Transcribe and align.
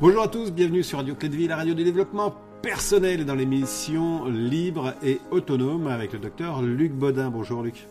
Bonjour 0.00 0.22
à 0.22 0.28
tous, 0.28 0.52
bienvenue 0.52 0.84
sur 0.84 0.98
Radio 0.98 1.16
Clé 1.16 1.28
de 1.28 1.34
Vie, 1.34 1.48
la 1.48 1.56
radio 1.56 1.74
du 1.74 1.82
développement 1.82 2.32
personnel 2.62 3.24
dans 3.24 3.34
l'émission 3.34 4.26
Libre 4.26 4.94
et 5.02 5.20
Autonome 5.32 5.88
avec 5.88 6.12
le 6.12 6.20
docteur 6.20 6.62
Luc 6.62 6.92
Baudin. 6.92 7.30
Bonjour 7.30 7.64
Luc. 7.64 7.88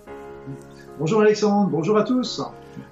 Bonjour 1.00 1.20
Alexandre, 1.20 1.70
bonjour 1.70 1.98
à 1.98 2.04
tous. 2.04 2.42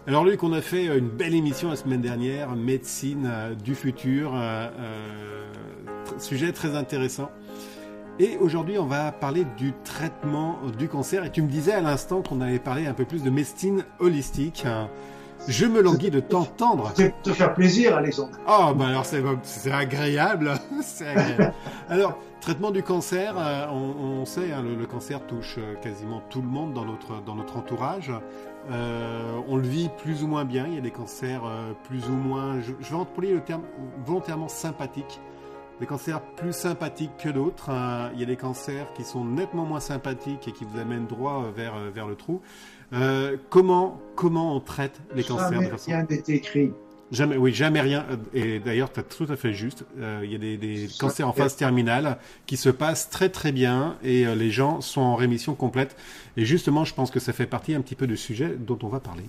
Alors 0.05 0.25
Luc, 0.25 0.43
on 0.43 0.51
a 0.51 0.59
fait 0.59 0.97
une 0.97 1.07
belle 1.07 1.33
émission 1.33 1.69
la 1.69 1.77
semaine 1.77 2.01
dernière, 2.01 2.57
médecine 2.57 3.31
du 3.63 3.73
futur, 3.73 4.33
euh, 4.35 4.67
euh, 4.77 5.45
sujet 6.17 6.51
très 6.51 6.75
intéressant. 6.75 7.31
Et 8.19 8.35
aujourd'hui, 8.41 8.77
on 8.77 8.85
va 8.85 9.13
parler 9.13 9.45
du 9.57 9.71
traitement 9.85 10.57
du 10.77 10.89
cancer. 10.89 11.23
Et 11.23 11.31
tu 11.31 11.41
me 11.41 11.47
disais 11.47 11.71
à 11.71 11.79
l'instant 11.79 12.21
qu'on 12.21 12.41
avait 12.41 12.59
parlé 12.59 12.85
un 12.85 12.93
peu 12.93 13.05
plus 13.05 13.23
de 13.23 13.29
médecine 13.29 13.85
holistique. 13.99 14.65
Je 15.47 15.65
me 15.65 15.81
languis 15.81 16.09
de 16.09 16.19
t'entendre. 16.19 16.91
C'est 16.95 17.21
te 17.21 17.31
faire 17.31 17.53
plaisir, 17.53 17.95
Alexandre. 17.95 18.37
Oh, 18.47 18.73
bah 18.73 18.87
alors 18.87 19.05
c'est 19.05 19.71
agréable. 19.71 20.53
c'est 20.81 21.07
agréable. 21.07 21.53
alors, 21.89 22.17
traitement 22.41 22.71
du 22.71 22.83
cancer, 22.83 23.35
euh, 23.37 23.67
on, 23.69 24.25
sait, 24.25 24.51
hein, 24.51 24.63
le, 24.63 24.85
cancer 24.85 25.25
touche 25.25 25.55
euh, 25.57 25.75
quasiment 25.75 26.21
tout 26.29 26.41
le 26.41 26.47
monde 26.47 26.73
dans 26.73 26.85
notre, 26.85 27.21
dans 27.23 27.35
notre 27.35 27.57
entourage. 27.57 28.11
Euh, 28.71 29.39
on 29.47 29.57
le 29.57 29.67
vit 29.67 29.89
plus 29.97 30.23
ou 30.23 30.27
moins 30.27 30.45
bien. 30.45 30.65
Il 30.67 30.75
y 30.75 30.77
a 30.77 30.81
des 30.81 30.91
cancers 30.91 31.43
plus 31.87 32.07
ou 32.07 32.13
moins, 32.13 32.59
je, 32.61 32.71
je 32.79 32.89
vais 32.89 32.95
employer 32.95 33.33
le 33.33 33.41
terme 33.41 33.61
volontairement 34.05 34.47
sympathique 34.47 35.19
des 35.79 35.85
cancers 35.85 36.21
plus 36.21 36.53
sympathiques 36.53 37.17
que 37.17 37.29
d'autres. 37.29 37.69
Hein. 37.69 38.11
Il 38.13 38.19
y 38.19 38.23
a 38.23 38.25
des 38.25 38.35
cancers 38.35 38.91
qui 38.93 39.03
sont 39.03 39.25
nettement 39.25 39.65
moins 39.65 39.79
sympathiques 39.79 40.47
et 40.47 40.51
qui 40.51 40.65
vous 40.65 40.79
amènent 40.79 41.07
droit 41.07 41.51
vers, 41.55 41.75
vers 41.93 42.07
le 42.07 42.15
trou. 42.15 42.41
Euh, 42.93 43.37
comment, 43.49 43.99
comment 44.15 44.55
on 44.55 44.59
traite 44.59 45.01
les 45.15 45.23
cancers 45.23 45.51
Jamais 45.51 45.71
rien 45.85 46.05
n'est 46.09 46.23
écrit. 46.27 46.71
Jamais, 47.11 47.37
oui, 47.37 47.53
jamais 47.53 47.81
rien. 47.81 48.05
Et 48.33 48.59
d'ailleurs, 48.59 48.91
tu 48.91 48.99
as 48.99 49.03
tout 49.03 49.27
à 49.29 49.35
fait 49.35 49.53
juste. 49.53 49.85
Euh, 49.99 50.21
il 50.23 50.31
y 50.31 50.35
a 50.35 50.39
des, 50.39 50.57
des 50.57 50.87
cancers 50.99 51.27
en 51.27 51.33
phase 51.33 51.55
terminale 51.55 52.17
qui 52.45 52.57
se 52.57 52.69
passent 52.69 53.09
très 53.09 53.29
très 53.29 53.51
bien 53.51 53.97
et 54.03 54.25
euh, 54.25 54.33
les 54.33 54.49
gens 54.49 54.81
sont 54.81 55.01
en 55.01 55.15
rémission 55.15 55.53
complète. 55.53 55.95
Et 56.35 56.45
justement, 56.45 56.83
je 56.83 56.93
pense 56.95 57.11
que 57.11 57.19
ça 57.19 57.31
fait 57.31 57.45
partie 57.45 57.75
un 57.75 57.81
petit 57.81 57.95
peu 57.95 58.07
du 58.07 58.17
sujet 58.17 58.55
dont 58.57 58.79
on 58.81 58.87
va 58.87 58.99
parler. 58.99 59.23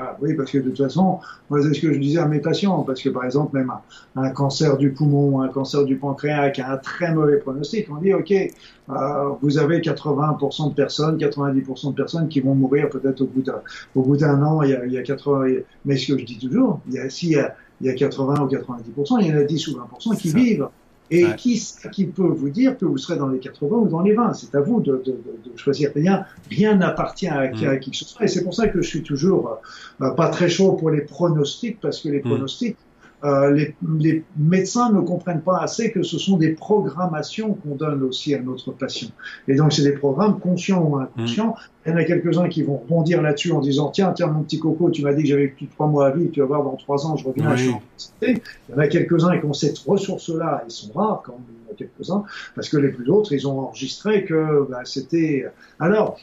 Ah, 0.00 0.16
oui, 0.20 0.34
parce 0.34 0.52
que 0.52 0.58
de 0.58 0.68
toute 0.68 0.78
façon, 0.78 1.18
c'est 1.50 1.74
ce 1.74 1.80
que 1.80 1.92
je 1.92 1.98
disais 1.98 2.20
à 2.20 2.26
mes 2.26 2.38
patients, 2.38 2.82
parce 2.84 3.02
que 3.02 3.08
par 3.08 3.24
exemple, 3.24 3.56
même 3.56 3.72
un, 4.14 4.30
cancer 4.30 4.76
du 4.76 4.92
poumon, 4.92 5.40
un 5.42 5.48
cancer 5.48 5.84
du 5.84 5.96
pancréas 5.96 6.50
qui 6.50 6.60
a 6.60 6.70
un 6.70 6.76
très 6.76 7.12
mauvais 7.12 7.38
pronostic, 7.38 7.88
on 7.90 7.96
dit, 7.96 8.14
OK, 8.14 8.30
euh, 8.30 9.28
vous 9.42 9.58
avez 9.58 9.80
80% 9.80 10.70
de 10.70 10.74
personnes, 10.74 11.16
90% 11.16 11.90
de 11.90 11.94
personnes 11.96 12.28
qui 12.28 12.38
vont 12.38 12.54
mourir 12.54 12.88
peut-être 12.90 13.22
au 13.22 13.26
bout 13.26 13.42
d'un, 13.42 13.60
au 13.96 14.02
bout 14.02 14.16
d'un 14.16 14.40
an, 14.40 14.62
il 14.62 14.70
y, 14.70 14.74
a, 14.74 14.86
il 14.86 14.92
y 14.92 14.98
a 14.98 15.02
80, 15.02 15.62
mais 15.84 15.96
ce 15.96 16.12
que 16.12 16.18
je 16.18 16.24
dis 16.24 16.38
toujours, 16.38 16.80
il 16.86 16.94
y 16.94 16.98
a, 17.00 17.10
s'il 17.10 17.30
y 17.30 17.36
a, 17.36 17.56
il 17.80 17.88
y 17.88 17.90
a 17.90 17.94
80 17.94 18.42
ou 18.42 18.46
90%, 18.46 19.18
il 19.20 19.26
y 19.26 19.32
en 19.32 19.36
a 19.36 19.42
10 19.42 19.68
ou 19.68 19.78
20% 19.78 20.16
qui 20.16 20.32
vivent. 20.32 20.68
Et 21.10 21.24
qui, 21.36 21.62
qui 21.92 22.06
peut 22.06 22.22
vous 22.26 22.50
dire 22.50 22.76
que 22.76 22.84
vous 22.84 22.98
serez 22.98 23.16
dans 23.16 23.28
les 23.28 23.38
80 23.38 23.76
ou 23.76 23.88
dans 23.88 24.02
les 24.02 24.12
20 24.12 24.34
C'est 24.34 24.54
à 24.54 24.60
vous 24.60 24.80
de, 24.80 25.02
de, 25.04 25.12
de, 25.12 25.56
choisir. 25.56 25.90
Rien 25.94 26.24
rien 26.50 26.76
n'appartient 26.76 27.28
à, 27.28 27.50
mm. 27.50 27.80
qui 27.80 27.90
que 27.90 27.96
ce 27.96 28.04
soit. 28.04 28.24
Et 28.24 28.28
c'est 28.28 28.44
pour 28.44 28.54
ça 28.54 28.68
que 28.68 28.82
je 28.82 28.88
suis 28.88 29.02
toujours 29.02 29.58
euh, 30.00 30.10
pas 30.10 30.28
très 30.28 30.48
chaud 30.48 30.72
pour 30.72 30.90
les 30.90 31.00
pronostics, 31.00 31.80
parce 31.80 32.00
que 32.00 32.08
les 32.08 32.18
mm. 32.20 32.22
pronostics, 32.22 32.76
euh, 33.24 33.50
les, 33.50 33.74
les, 33.98 34.24
médecins 34.36 34.92
ne 34.92 35.00
comprennent 35.00 35.40
pas 35.40 35.58
assez 35.58 35.90
que 35.90 36.04
ce 36.04 36.18
sont 36.18 36.36
des 36.36 36.50
programmations 36.50 37.54
qu'on 37.54 37.74
donne 37.74 38.02
aussi 38.04 38.32
à 38.32 38.40
notre 38.40 38.70
patient. 38.70 39.08
Et 39.48 39.56
donc, 39.56 39.72
c'est 39.72 39.82
des 39.82 39.92
programmes 39.92 40.38
conscients 40.38 40.82
ou 40.82 40.96
inconscients. 40.98 41.50
Mm. 41.50 41.86
Il 41.86 41.90
y 41.90 41.94
en 41.94 41.96
a 41.96 42.04
quelques-uns 42.04 42.48
qui 42.48 42.62
vont 42.62 42.76
rebondir 42.76 43.20
là-dessus 43.20 43.50
en 43.50 43.60
disant 43.60 43.90
Tiens, 43.90 44.12
tiens, 44.12 44.28
mon 44.28 44.42
petit 44.42 44.60
coco, 44.60 44.90
tu 44.90 45.02
m'as 45.02 45.14
dit 45.14 45.22
que 45.22 45.28
j'avais 45.28 45.48
plus 45.48 45.66
de 45.66 45.70
trois 45.72 45.88
mois 45.88 46.06
à 46.06 46.10
vivre, 46.10 46.30
tu 46.30 46.40
vas 46.40 46.46
voir, 46.46 46.62
dans 46.62 46.76
trois 46.76 47.06
ans, 47.06 47.16
je 47.16 47.26
reviens, 47.26 47.52
oui. 47.54 47.72
je 48.22 48.26
Il 48.28 48.40
y 48.70 48.74
en 48.74 48.78
a 48.78 48.86
quelques-uns 48.86 49.38
qui 49.38 49.46
ont 49.46 49.52
cette 49.52 49.78
ressource-là, 49.78 50.62
ils 50.68 50.70
sont 50.70 50.92
rares 50.92 51.22
quand 51.24 51.32
même, 51.32 51.42
il 51.48 51.66
y 51.66 51.70
en 51.70 51.72
a 51.72 51.76
quelques-uns, 51.76 52.24
parce 52.54 52.68
que 52.68 52.76
les 52.76 52.90
plus 52.90 53.08
autres, 53.10 53.32
ils 53.32 53.48
ont 53.48 53.58
enregistré 53.60 54.24
que 54.24 54.66
bah, 54.70 54.82
c'était. 54.84 55.46
Alors, 55.80 56.20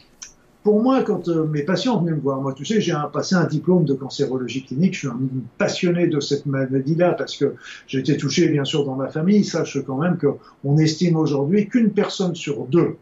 pour 0.65 0.81
moi, 0.81 1.03
quand 1.03 1.27
euh, 1.27 1.45
mes 1.45 1.61
patients 1.61 1.99
venaient 1.99 2.15
me 2.15 2.19
voir, 2.19 2.41
moi, 2.41 2.51
tu 2.51 2.65
sais, 2.65 2.81
j'ai 2.81 2.95
passé 3.13 3.35
un 3.35 3.43
diplôme 3.43 3.85
de 3.85 3.93
cancérologie 3.93 4.65
clinique, 4.65 4.95
je 4.95 4.99
suis 4.99 5.07
un 5.07 5.19
passionné 5.59 6.07
de 6.07 6.19
cette 6.19 6.47
maladie-là 6.47 7.13
parce 7.13 7.37
que 7.37 7.53
j'ai 7.85 7.99
été 7.99 8.17
touché, 8.17 8.49
bien 8.49 8.65
sûr, 8.65 8.83
dans 8.83 8.95
ma 8.95 9.07
famille. 9.09 9.43
Sache 9.43 9.77
quand 9.85 9.97
même 9.97 10.17
qu'on 10.17 10.77
estime 10.79 11.17
aujourd'hui 11.17 11.69
qu'une 11.69 11.91
personne 11.91 12.33
sur 12.33 12.65
deux 12.65 12.97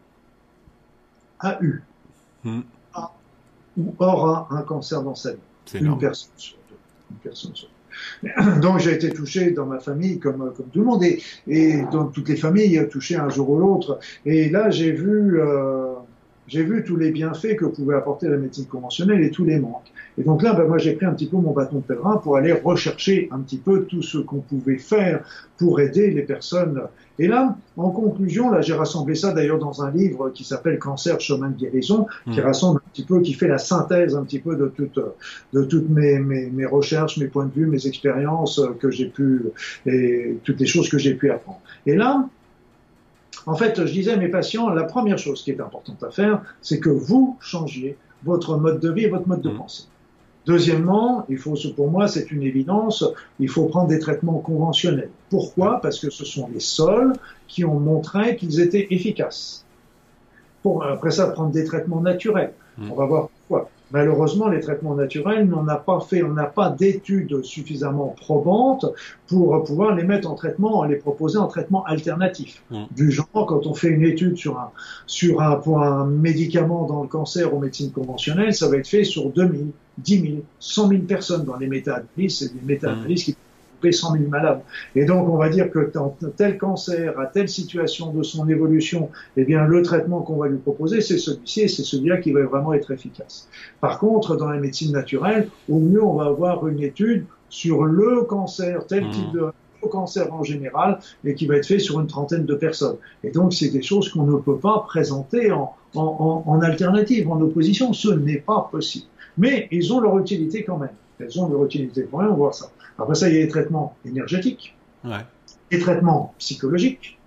a 1.40 1.58
eu 1.62 1.82
hmm. 2.44 2.60
ou 3.78 3.94
aura 3.98 4.46
un 4.50 4.60
cancer 4.60 5.02
dans 5.02 5.14
sa 5.14 5.32
vie. 5.32 5.38
Une 5.72 5.96
personne 5.96 6.32
sur 6.36 6.58
deux. 6.68 6.76
Une 7.12 7.16
personne 7.16 7.54
sur 7.54 7.68
deux. 7.68 8.60
Donc 8.60 8.80
j'ai 8.80 8.92
été 8.92 9.08
touché 9.08 9.52
dans 9.52 9.64
ma 9.64 9.78
famille 9.78 10.18
comme, 10.18 10.52
comme 10.54 10.66
tout 10.66 10.80
le 10.80 10.84
monde 10.84 11.02
et, 11.02 11.22
et 11.46 11.82
dans 11.90 12.08
toutes 12.08 12.28
les 12.28 12.36
familles 12.36 12.86
touché 12.90 13.16
un 13.16 13.30
jour 13.30 13.48
ou 13.48 13.58
l'autre. 13.58 14.00
Et 14.26 14.50
là 14.50 14.68
j'ai 14.68 14.92
vu 14.92 15.40
euh, 15.40 15.93
j'ai 16.46 16.62
vu 16.62 16.84
tous 16.84 16.96
les 16.96 17.10
bienfaits 17.10 17.56
que 17.56 17.64
pouvait 17.64 17.94
apporter 17.94 18.28
la 18.28 18.36
médecine 18.36 18.66
conventionnelle 18.66 19.22
et 19.22 19.30
tous 19.30 19.44
les 19.44 19.58
manques. 19.58 19.90
Et 20.18 20.22
donc 20.22 20.42
là, 20.42 20.52
ben 20.52 20.66
moi, 20.66 20.78
j'ai 20.78 20.92
pris 20.92 21.06
un 21.06 21.12
petit 21.12 21.26
peu 21.26 21.36
mon 21.36 21.52
bâton 21.52 21.76
de 21.76 21.82
pèlerin 21.82 22.18
pour 22.18 22.36
aller 22.36 22.52
rechercher 22.52 23.28
un 23.32 23.40
petit 23.40 23.56
peu 23.56 23.84
tout 23.84 24.02
ce 24.02 24.18
qu'on 24.18 24.40
pouvait 24.40 24.78
faire 24.78 25.24
pour 25.58 25.80
aider 25.80 26.10
les 26.10 26.22
personnes. 26.22 26.82
Et 27.18 27.28
là, 27.28 27.56
en 27.76 27.90
conclusion, 27.90 28.50
là, 28.50 28.60
j'ai 28.60 28.74
rassemblé 28.74 29.14
ça 29.14 29.32
d'ailleurs 29.32 29.58
dans 29.58 29.82
un 29.82 29.90
livre 29.90 30.30
qui 30.30 30.44
s'appelle 30.44 30.78
Cancer, 30.78 31.20
chemin 31.20 31.48
de 31.48 31.56
guérison, 31.56 32.06
qui 32.32 32.40
mmh. 32.40 32.44
rassemble 32.44 32.80
un 32.84 32.90
petit 32.92 33.04
peu, 33.04 33.20
qui 33.20 33.32
fait 33.32 33.48
la 33.48 33.58
synthèse 33.58 34.16
un 34.16 34.24
petit 34.24 34.40
peu 34.40 34.56
de 34.56 34.66
toutes, 34.66 35.00
de 35.52 35.62
toutes 35.64 35.88
mes, 35.88 36.18
mes, 36.18 36.46
mes 36.50 36.66
recherches, 36.66 37.16
mes 37.18 37.28
points 37.28 37.46
de 37.46 37.52
vue, 37.52 37.66
mes 37.66 37.86
expériences 37.86 38.60
que 38.80 38.90
j'ai 38.90 39.06
pu, 39.06 39.42
et 39.86 40.38
toutes 40.44 40.60
les 40.60 40.66
choses 40.66 40.88
que 40.88 40.98
j'ai 40.98 41.14
pu 41.14 41.30
apprendre. 41.30 41.60
Et 41.86 41.94
là, 41.94 42.28
en 43.46 43.54
fait, 43.54 43.84
je 43.84 43.92
disais 43.92 44.12
à 44.12 44.16
mes 44.16 44.28
patients, 44.28 44.68
la 44.70 44.84
première 44.84 45.18
chose 45.18 45.42
qui 45.42 45.50
est 45.50 45.60
importante 45.60 46.02
à 46.02 46.10
faire, 46.10 46.42
c'est 46.62 46.80
que 46.80 46.90
vous 46.90 47.36
changiez 47.40 47.96
votre 48.24 48.56
mode 48.56 48.80
de 48.80 48.90
vie 48.90 49.04
et 49.04 49.08
votre 49.08 49.28
mode 49.28 49.42
de 49.42 49.50
mmh. 49.50 49.58
pensée. 49.58 49.84
Deuxièmement, 50.46 51.24
il 51.28 51.38
faut, 51.38 51.54
pour 51.74 51.90
moi, 51.90 52.06
c'est 52.06 52.30
une 52.30 52.42
évidence, 52.42 53.04
il 53.40 53.48
faut 53.48 53.64
prendre 53.66 53.88
des 53.88 53.98
traitements 53.98 54.38
conventionnels. 54.38 55.10
Pourquoi? 55.30 55.80
Parce 55.80 55.98
que 55.98 56.10
ce 56.10 56.24
sont 56.24 56.48
les 56.52 56.60
seuls 56.60 57.14
qui 57.48 57.64
ont 57.64 57.80
montré 57.80 58.36
qu'ils 58.36 58.60
étaient 58.60 58.86
efficaces. 58.90 59.64
Pour, 60.62 60.84
après 60.84 61.10
ça, 61.10 61.28
prendre 61.28 61.50
des 61.50 61.64
traitements 61.64 62.00
naturels. 62.00 62.52
Mmh. 62.78 62.90
On 62.90 62.94
va 62.94 63.06
voir. 63.06 63.28
Malheureusement, 63.94 64.48
les 64.48 64.58
traitements 64.58 64.96
naturels, 64.96 65.48
on 65.54 65.62
n'a 65.62 65.76
pas 65.76 66.00
fait, 66.00 66.24
on 66.24 66.32
n'a 66.32 66.46
pas 66.46 66.68
d'études 66.68 67.44
suffisamment 67.44 68.08
probantes 68.20 68.86
pour 69.28 69.62
pouvoir 69.62 69.94
les 69.94 70.02
mettre 70.02 70.28
en 70.28 70.34
traitement, 70.34 70.82
les 70.82 70.96
proposer 70.96 71.38
en 71.38 71.46
traitement 71.46 71.84
alternatif. 71.84 72.60
Mmh. 72.72 72.86
Du 72.90 73.12
genre, 73.12 73.28
quand 73.32 73.68
on 73.68 73.72
fait 73.72 73.90
une 73.90 74.02
étude 74.02 74.36
sur 74.36 74.58
un, 74.58 74.72
sur 75.06 75.40
un, 75.40 75.54
pour 75.54 75.80
un 75.80 76.06
médicament 76.06 76.86
dans 76.86 77.02
le 77.02 77.08
cancer 77.08 77.54
ou 77.54 77.60
médecine 77.60 77.92
conventionnelle, 77.92 78.52
ça 78.52 78.68
va 78.68 78.78
être 78.78 78.88
fait 78.88 79.04
sur 79.04 79.30
2000, 79.30 79.68
10 79.98 80.20
000, 80.20 80.32
100 80.58 80.88
000 80.88 81.02
personnes 81.02 81.44
dans 81.44 81.56
les 81.56 81.68
méta-analyses, 81.68 82.38
c'est 82.38 82.52
des 82.52 82.66
méta-analyses 82.66 83.22
mmh. 83.22 83.32
qui 83.32 83.36
100 83.92 84.12
000 84.12 84.28
malades. 84.28 84.60
Et 84.94 85.04
donc, 85.04 85.28
on 85.28 85.36
va 85.36 85.48
dire 85.48 85.70
que 85.70 85.90
dans 85.92 86.16
tel 86.36 86.58
cancer, 86.58 87.18
à 87.18 87.26
telle 87.26 87.48
situation 87.48 88.12
de 88.12 88.22
son 88.22 88.48
évolution, 88.48 89.10
eh 89.36 89.44
bien, 89.44 89.64
le 89.66 89.82
traitement 89.82 90.22
qu'on 90.22 90.36
va 90.36 90.48
lui 90.48 90.58
proposer, 90.58 91.00
c'est 91.00 91.18
celui-ci 91.18 91.62
et 91.62 91.68
c'est 91.68 91.82
celui-là 91.82 92.18
qui 92.18 92.32
va 92.32 92.42
vraiment 92.42 92.74
être 92.74 92.90
efficace. 92.90 93.48
Par 93.80 93.98
contre, 93.98 94.36
dans 94.36 94.48
la 94.48 94.58
médecine 94.58 94.92
naturelle, 94.92 95.48
au 95.68 95.78
mieux, 95.78 96.02
on 96.02 96.14
va 96.14 96.26
avoir 96.26 96.66
une 96.68 96.82
étude 96.82 97.26
sur 97.48 97.84
le 97.84 98.22
cancer, 98.22 98.86
tel 98.86 99.08
type 99.10 99.32
mmh. 99.32 99.36
de 99.36 99.88
cancer 99.88 100.32
en 100.32 100.42
général, 100.42 100.98
et 101.24 101.34
qui 101.34 101.46
va 101.46 101.56
être 101.56 101.66
fait 101.66 101.78
sur 101.78 102.00
une 102.00 102.06
trentaine 102.06 102.46
de 102.46 102.54
personnes. 102.54 102.96
Et 103.22 103.30
donc, 103.30 103.52
c'est 103.52 103.68
des 103.68 103.82
choses 103.82 104.08
qu'on 104.08 104.24
ne 104.24 104.36
peut 104.38 104.56
pas 104.56 104.84
présenter 104.86 105.52
en, 105.52 105.74
en, 105.94 106.42
en, 106.46 106.60
alternative, 106.60 107.30
en 107.30 107.40
opposition. 107.40 107.92
Ce 107.92 108.08
n'est 108.08 108.38
pas 108.38 108.68
possible. 108.70 109.06
Mais 109.36 109.68
ils 109.70 109.92
ont 109.92 110.00
leur 110.00 110.18
utilité 110.18 110.64
quand 110.64 110.78
même. 110.78 110.90
Elles 111.20 111.40
ont 111.40 111.48
leur 111.48 111.64
utilité 111.64 112.06
quand 112.10 112.18
même, 112.18 112.28
on 112.28 112.32
va 112.32 112.36
voir 112.36 112.54
ça. 112.54 112.70
Après 112.98 113.14
ça, 113.14 113.28
il 113.28 113.34
y 113.34 113.38
a 113.38 113.40
les 113.40 113.48
traitements 113.48 113.96
énergétiques, 114.04 114.74
ouais. 115.04 115.24
les 115.70 115.78
traitements 115.78 116.34
psychologiques, 116.38 117.18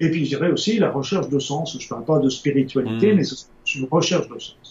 et 0.00 0.10
puis 0.10 0.24
je 0.24 0.36
dirais 0.36 0.50
aussi 0.50 0.78
la 0.78 0.90
recherche 0.90 1.28
de 1.28 1.38
sens. 1.38 1.76
Je 1.78 1.84
ne 1.84 1.88
parle 1.88 2.04
pas 2.04 2.18
de 2.18 2.28
spiritualité, 2.28 3.12
mmh. 3.12 3.16
mais 3.16 3.24
c'est 3.24 3.74
une 3.74 3.88
recherche 3.90 4.28
de 4.28 4.38
sens. 4.38 4.67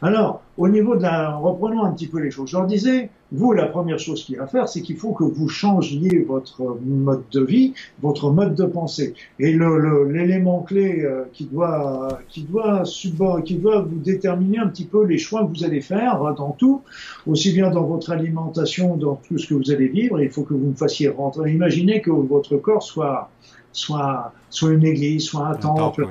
Alors, 0.00 0.42
au 0.58 0.68
niveau 0.68 0.96
de 0.96 1.02
la, 1.02 1.36
reprenons 1.36 1.84
un 1.84 1.92
petit 1.92 2.08
peu 2.08 2.18
les 2.18 2.30
choses. 2.30 2.50
Je 2.50 2.56
leur 2.56 2.66
disais, 2.66 3.10
vous, 3.30 3.52
la 3.52 3.66
première 3.66 3.98
chose 3.98 4.24
qu'il 4.24 4.36
y 4.36 4.38
a 4.38 4.42
à 4.42 4.46
faire, 4.46 4.68
c'est 4.68 4.82
qu'il 4.82 4.96
faut 4.96 5.12
que 5.12 5.24
vous 5.24 5.48
changiez 5.48 6.20
votre 6.20 6.76
mode 6.84 7.22
de 7.32 7.42
vie, 7.42 7.72
votre 8.02 8.30
mode 8.30 8.54
de 8.54 8.64
pensée. 8.64 9.14
Et 9.38 9.52
l'élément 9.52 10.60
clé 10.62 11.02
euh, 11.02 11.24
qui 11.32 11.44
doit, 11.44 12.18
qui 12.28 12.42
doit 12.42 12.82
qui 13.44 13.54
doit 13.56 13.80
vous 13.80 13.98
déterminer 13.98 14.58
un 14.58 14.68
petit 14.68 14.84
peu 14.84 15.04
les 15.04 15.18
choix 15.18 15.44
que 15.44 15.56
vous 15.56 15.64
allez 15.64 15.80
faire 15.80 16.22
hein, 16.22 16.34
dans 16.36 16.50
tout, 16.50 16.82
aussi 17.26 17.52
bien 17.52 17.70
dans 17.70 17.84
votre 17.84 18.10
alimentation, 18.10 18.96
dans 18.96 19.14
tout 19.14 19.38
ce 19.38 19.46
que 19.46 19.54
vous 19.54 19.70
allez 19.70 19.88
vivre. 19.88 20.20
Il 20.20 20.30
faut 20.30 20.42
que 20.42 20.54
vous 20.54 20.68
me 20.68 20.74
fassiez 20.74 21.08
rentrer. 21.08 21.52
Imaginez 21.52 22.02
que 22.02 22.10
votre 22.10 22.56
corps 22.56 22.82
soit 22.82 23.30
soit, 23.72 24.32
soit 24.50 24.72
une 24.72 24.84
église, 24.84 25.24
soit 25.24 25.46
un, 25.46 25.54
temple. 25.54 26.06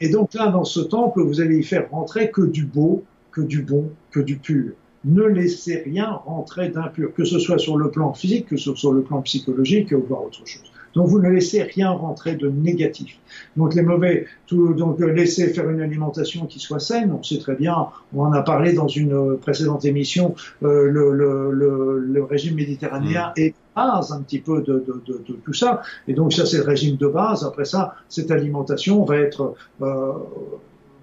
Et 0.00 0.08
donc 0.08 0.34
là, 0.34 0.48
dans 0.48 0.64
ce 0.64 0.80
temple, 0.80 1.22
vous 1.22 1.40
allez 1.40 1.58
y 1.58 1.64
faire 1.64 1.90
rentrer 1.90 2.30
que 2.30 2.42
du 2.42 2.64
beau, 2.64 3.04
que 3.32 3.40
du 3.40 3.62
bon, 3.62 3.90
que 4.10 4.20
du 4.20 4.36
pur. 4.36 4.72
ne 5.04 5.22
laissez 5.22 5.82
rien 5.84 6.10
rentrer 6.10 6.68
d'impur, 6.70 7.12
que 7.14 7.24
ce 7.24 7.38
soit 7.38 7.58
sur 7.58 7.76
le 7.76 7.90
plan 7.90 8.12
physique, 8.12 8.46
que 8.46 8.56
ce 8.56 8.64
soit 8.64 8.76
sur 8.76 8.92
le 8.92 9.02
plan 9.02 9.22
psychologique, 9.22 9.92
ou 9.92 10.02
voir 10.06 10.24
autre 10.24 10.46
chose. 10.46 10.70
Donc 10.94 11.08
vous 11.08 11.20
ne 11.20 11.28
laissez 11.28 11.62
rien 11.62 11.90
rentrer 11.90 12.34
de 12.34 12.48
négatif. 12.48 13.18
Donc 13.56 13.74
les 13.74 13.82
mauvais, 13.82 14.26
tout, 14.46 14.74
donc 14.74 14.98
laissez 15.00 15.48
faire 15.48 15.68
une 15.70 15.80
alimentation 15.80 16.46
qui 16.46 16.58
soit 16.58 16.80
saine. 16.80 17.12
On 17.12 17.22
sait 17.22 17.38
très 17.38 17.54
bien, 17.54 17.88
on 18.14 18.22
en 18.22 18.32
a 18.32 18.42
parlé 18.42 18.72
dans 18.72 18.88
une 18.88 19.36
précédente 19.38 19.84
émission, 19.84 20.34
euh, 20.62 20.90
le, 20.90 21.12
le, 21.12 21.52
le, 21.52 21.98
le, 22.00 22.24
régime 22.24 22.56
méditerranéen 22.56 23.28
mmh. 23.36 23.40
est 23.40 23.54
un 23.78 24.22
petit 24.22 24.40
peu 24.40 24.62
de, 24.62 24.84
de, 25.06 25.36
tout 25.44 25.52
ça. 25.52 25.82
Et 26.06 26.14
donc 26.14 26.32
ça 26.32 26.46
c'est 26.46 26.58
le 26.58 26.64
régime 26.64 26.96
de 26.96 27.06
base. 27.06 27.44
Après 27.44 27.64
ça, 27.64 27.94
cette 28.08 28.30
alimentation 28.30 29.04
va 29.04 29.16
être 29.16 29.54
euh, 29.82 30.12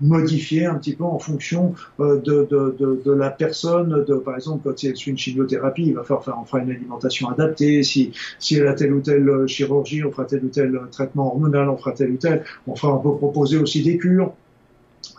modifier 0.01 0.65
un 0.65 0.75
petit 0.75 0.95
peu 0.95 1.03
en 1.03 1.19
fonction 1.19 1.73
euh, 1.99 2.19
de, 2.19 3.11
la 3.11 3.29
personne. 3.29 4.05
Par 4.23 4.35
exemple, 4.35 4.61
quand 4.63 4.77
c'est 4.77 5.07
une 5.07 5.17
chimiothérapie, 5.17 5.87
il 5.87 5.95
va 5.95 6.03
falloir 6.03 6.23
faire, 6.23 6.37
on 6.41 6.45
fera 6.45 6.59
une 6.59 6.71
alimentation 6.71 7.29
adaptée. 7.29 7.83
Si, 7.83 8.11
si 8.39 8.55
elle 8.55 8.67
a 8.67 8.73
telle 8.73 8.93
ou 8.93 9.01
telle 9.01 9.27
euh, 9.27 9.47
chirurgie, 9.47 10.03
on 10.03 10.11
fera 10.11 10.25
tel 10.25 10.43
ou 10.43 10.49
tel 10.49 10.79
traitement 10.91 11.27
hormonal, 11.27 11.69
on 11.69 11.77
fera 11.77 11.91
tel 11.93 12.11
ou 12.11 12.17
tel. 12.17 12.43
On, 12.67 12.75
fera, 12.75 12.95
on 12.95 12.99
peut 12.99 13.17
proposer 13.17 13.57
aussi 13.57 13.83
des 13.83 13.97
cures. 13.97 14.33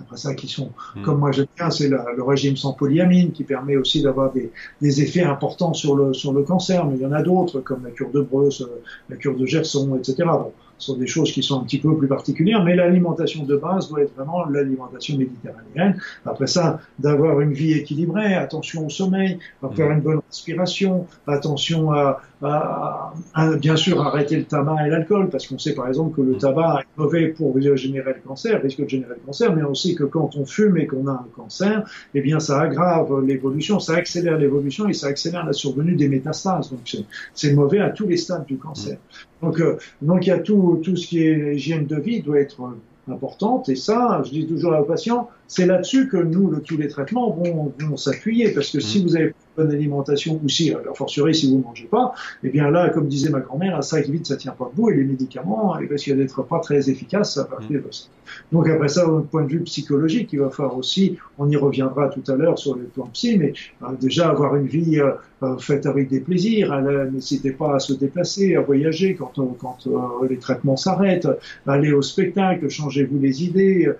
Après 0.00 0.16
ça, 0.16 0.34
qui 0.34 0.48
sont, 0.48 0.70
mmh. 0.94 1.02
comme 1.02 1.18
moi 1.18 1.32
j'aime 1.32 1.46
bien, 1.56 1.70
c'est 1.70 1.88
le 1.88 2.22
régime 2.22 2.56
sans 2.56 2.72
polyamine 2.72 3.32
qui 3.32 3.44
permet 3.44 3.76
aussi 3.76 4.02
d'avoir 4.02 4.32
des, 4.32 4.50
des, 4.80 5.02
effets 5.02 5.22
importants 5.22 5.74
sur 5.74 5.96
le, 5.96 6.12
sur 6.12 6.32
le 6.32 6.42
cancer. 6.42 6.84
Mais 6.86 6.96
il 6.96 7.02
y 7.02 7.06
en 7.06 7.12
a 7.12 7.22
d'autres, 7.22 7.60
comme 7.60 7.84
la 7.84 7.90
cure 7.90 8.10
de 8.10 8.20
Breuse, 8.20 8.62
euh, 8.62 8.82
la 9.08 9.16
cure 9.16 9.36
de 9.36 9.46
Gerson, 9.46 9.96
etc. 9.96 10.16
Bon, 10.24 10.52
sont 10.78 10.96
des 10.96 11.06
choses 11.06 11.32
qui 11.32 11.42
sont 11.42 11.60
un 11.60 11.64
petit 11.64 11.78
peu 11.78 11.96
plus 11.96 12.08
particulières, 12.08 12.62
mais 12.64 12.76
l'alimentation 12.76 13.44
de 13.44 13.56
base 13.56 13.88
doit 13.88 14.02
être 14.02 14.14
vraiment 14.14 14.44
l'alimentation 14.46 15.16
méditerranéenne. 15.16 16.00
Après 16.24 16.46
ça, 16.46 16.80
d'avoir 16.98 17.40
une 17.40 17.52
vie 17.52 17.72
équilibrée, 17.72 18.34
attention 18.34 18.86
au 18.86 18.90
sommeil, 18.90 19.38
à 19.62 19.68
faire 19.70 19.90
une 19.90 20.00
bonne 20.00 20.20
respiration, 20.28 21.06
attention 21.26 21.92
à, 21.92 22.20
à, 22.42 23.12
à, 23.34 23.56
bien 23.56 23.76
sûr 23.76 24.00
arrêter 24.02 24.36
le 24.36 24.44
tabac 24.44 24.86
et 24.86 24.90
l'alcool, 24.90 25.28
parce 25.30 25.46
qu'on 25.46 25.58
sait 25.58 25.74
par 25.74 25.88
exemple 25.88 26.16
que 26.16 26.22
le 26.22 26.36
tabac 26.36 26.82
est 26.82 27.00
mauvais 27.00 27.28
pour 27.28 27.58
générer 27.76 28.14
le 28.14 28.20
cancer, 28.26 28.62
risque 28.62 28.82
de 28.82 28.88
générer 28.88 29.14
le 29.14 29.26
cancer, 29.26 29.54
mais 29.54 29.64
on 29.64 29.74
sait 29.74 29.94
que 29.94 30.04
quand 30.04 30.36
on 30.36 30.44
fume 30.44 30.76
et 30.76 30.86
qu'on 30.86 31.06
a 31.06 31.12
un 31.12 31.26
cancer, 31.34 31.88
eh 32.14 32.20
bien 32.20 32.38
ça 32.40 32.60
aggrave 32.60 33.24
l'évolution, 33.24 33.80
ça 33.80 33.94
accélère 33.94 34.38
l'évolution 34.38 34.88
et 34.88 34.92
ça 34.92 35.08
accélère 35.08 35.44
la 35.44 35.52
survenue 35.52 35.96
des 35.96 36.08
métastases. 36.08 36.70
Donc 36.70 36.96
c'est 37.34 37.54
mauvais 37.54 37.80
à 37.80 37.90
tous 37.90 38.06
les 38.06 38.16
stades 38.16 38.46
du 38.46 38.58
cancer. 38.58 38.98
Donc, 39.42 39.60
euh, 39.60 39.76
donc 40.00 40.26
il 40.26 40.30
y 40.30 40.32
a 40.32 40.38
tout, 40.38 40.65
tout 40.74 40.96
ce 40.96 41.06
qui 41.06 41.22
est 41.22 41.54
hygiène 41.54 41.86
de 41.86 41.96
vie 41.96 42.20
doit 42.20 42.40
être 42.40 42.60
importante. 43.08 43.68
Et 43.68 43.76
ça, 43.76 44.22
je 44.24 44.30
dis 44.30 44.46
toujours 44.46 44.76
aux 44.78 44.84
patients, 44.84 45.30
c'est 45.46 45.66
là-dessus 45.66 46.08
que 46.08 46.16
nous, 46.16 46.50
le, 46.50 46.60
tous 46.60 46.76
les 46.76 46.88
traitements 46.88 47.30
vont, 47.30 47.72
vont 47.78 47.96
s'appuyer. 47.96 48.50
Parce 48.50 48.70
que 48.70 48.80
si 48.80 48.98
mmh. 48.98 49.02
vous 49.02 49.16
avez 49.16 49.34
bonne 49.56 49.70
alimentation, 49.70 50.40
ou 50.42 50.48
si, 50.48 50.72
a 50.72 50.80
fortiori, 50.94 51.34
si 51.34 51.50
vous 51.50 51.58
ne 51.58 51.62
mangez 51.62 51.88
pas, 51.90 52.14
eh 52.42 52.48
bien 52.48 52.70
là, 52.70 52.90
comme 52.90 53.08
disait 53.08 53.30
ma 53.30 53.40
grand-mère, 53.40 53.76
un 53.76 53.82
sac 53.82 54.08
vide, 54.08 54.26
ça 54.26 54.36
tient 54.36 54.52
pas 54.52 54.70
debout, 54.70 54.90
et 54.90 54.96
les 54.96 55.04
médicaments, 55.04 55.78
ils 55.80 55.88
risquent 55.88 56.14
d'être 56.14 56.42
pas 56.42 56.60
très 56.60 56.90
efficaces 56.90 57.34
ça 57.34 57.44
partir 57.44 57.82
de 57.82 57.90
ça. 57.90 58.06
Donc 58.52 58.68
après 58.68 58.88
ça, 58.88 59.08
au 59.08 59.20
point 59.20 59.44
de 59.44 59.48
vue 59.48 59.60
psychologique, 59.60 60.30
il 60.32 60.40
va 60.40 60.50
falloir 60.50 60.76
aussi, 60.76 61.16
on 61.38 61.48
y 61.48 61.56
reviendra 61.56 62.08
tout 62.08 62.22
à 62.28 62.34
l'heure 62.34 62.58
sur 62.58 62.76
le 62.76 62.84
plan 62.84 63.06
psy, 63.12 63.38
mais 63.38 63.52
euh, 63.82 63.86
déjà 64.00 64.30
avoir 64.30 64.56
une 64.56 64.66
vie 64.66 65.00
euh, 65.00 65.12
euh 65.42 65.58
faite 65.58 65.86
avec 65.86 66.08
des 66.08 66.20
plaisirs, 66.20 66.74
n'hésitez 67.12 67.50
pas 67.50 67.76
à 67.76 67.78
se 67.78 67.92
déplacer, 67.92 68.56
à 68.56 68.60
voyager 68.60 69.14
quand, 69.14 69.34
quand 69.58 69.86
euh, 69.86 70.26
les 70.28 70.38
traitements 70.38 70.76
s'arrêtent, 70.76 71.28
aller 71.66 71.92
au 71.92 72.02
spectacle, 72.02 72.68
changez-vous 72.68 73.18
les 73.18 73.44
idées, 73.44 73.90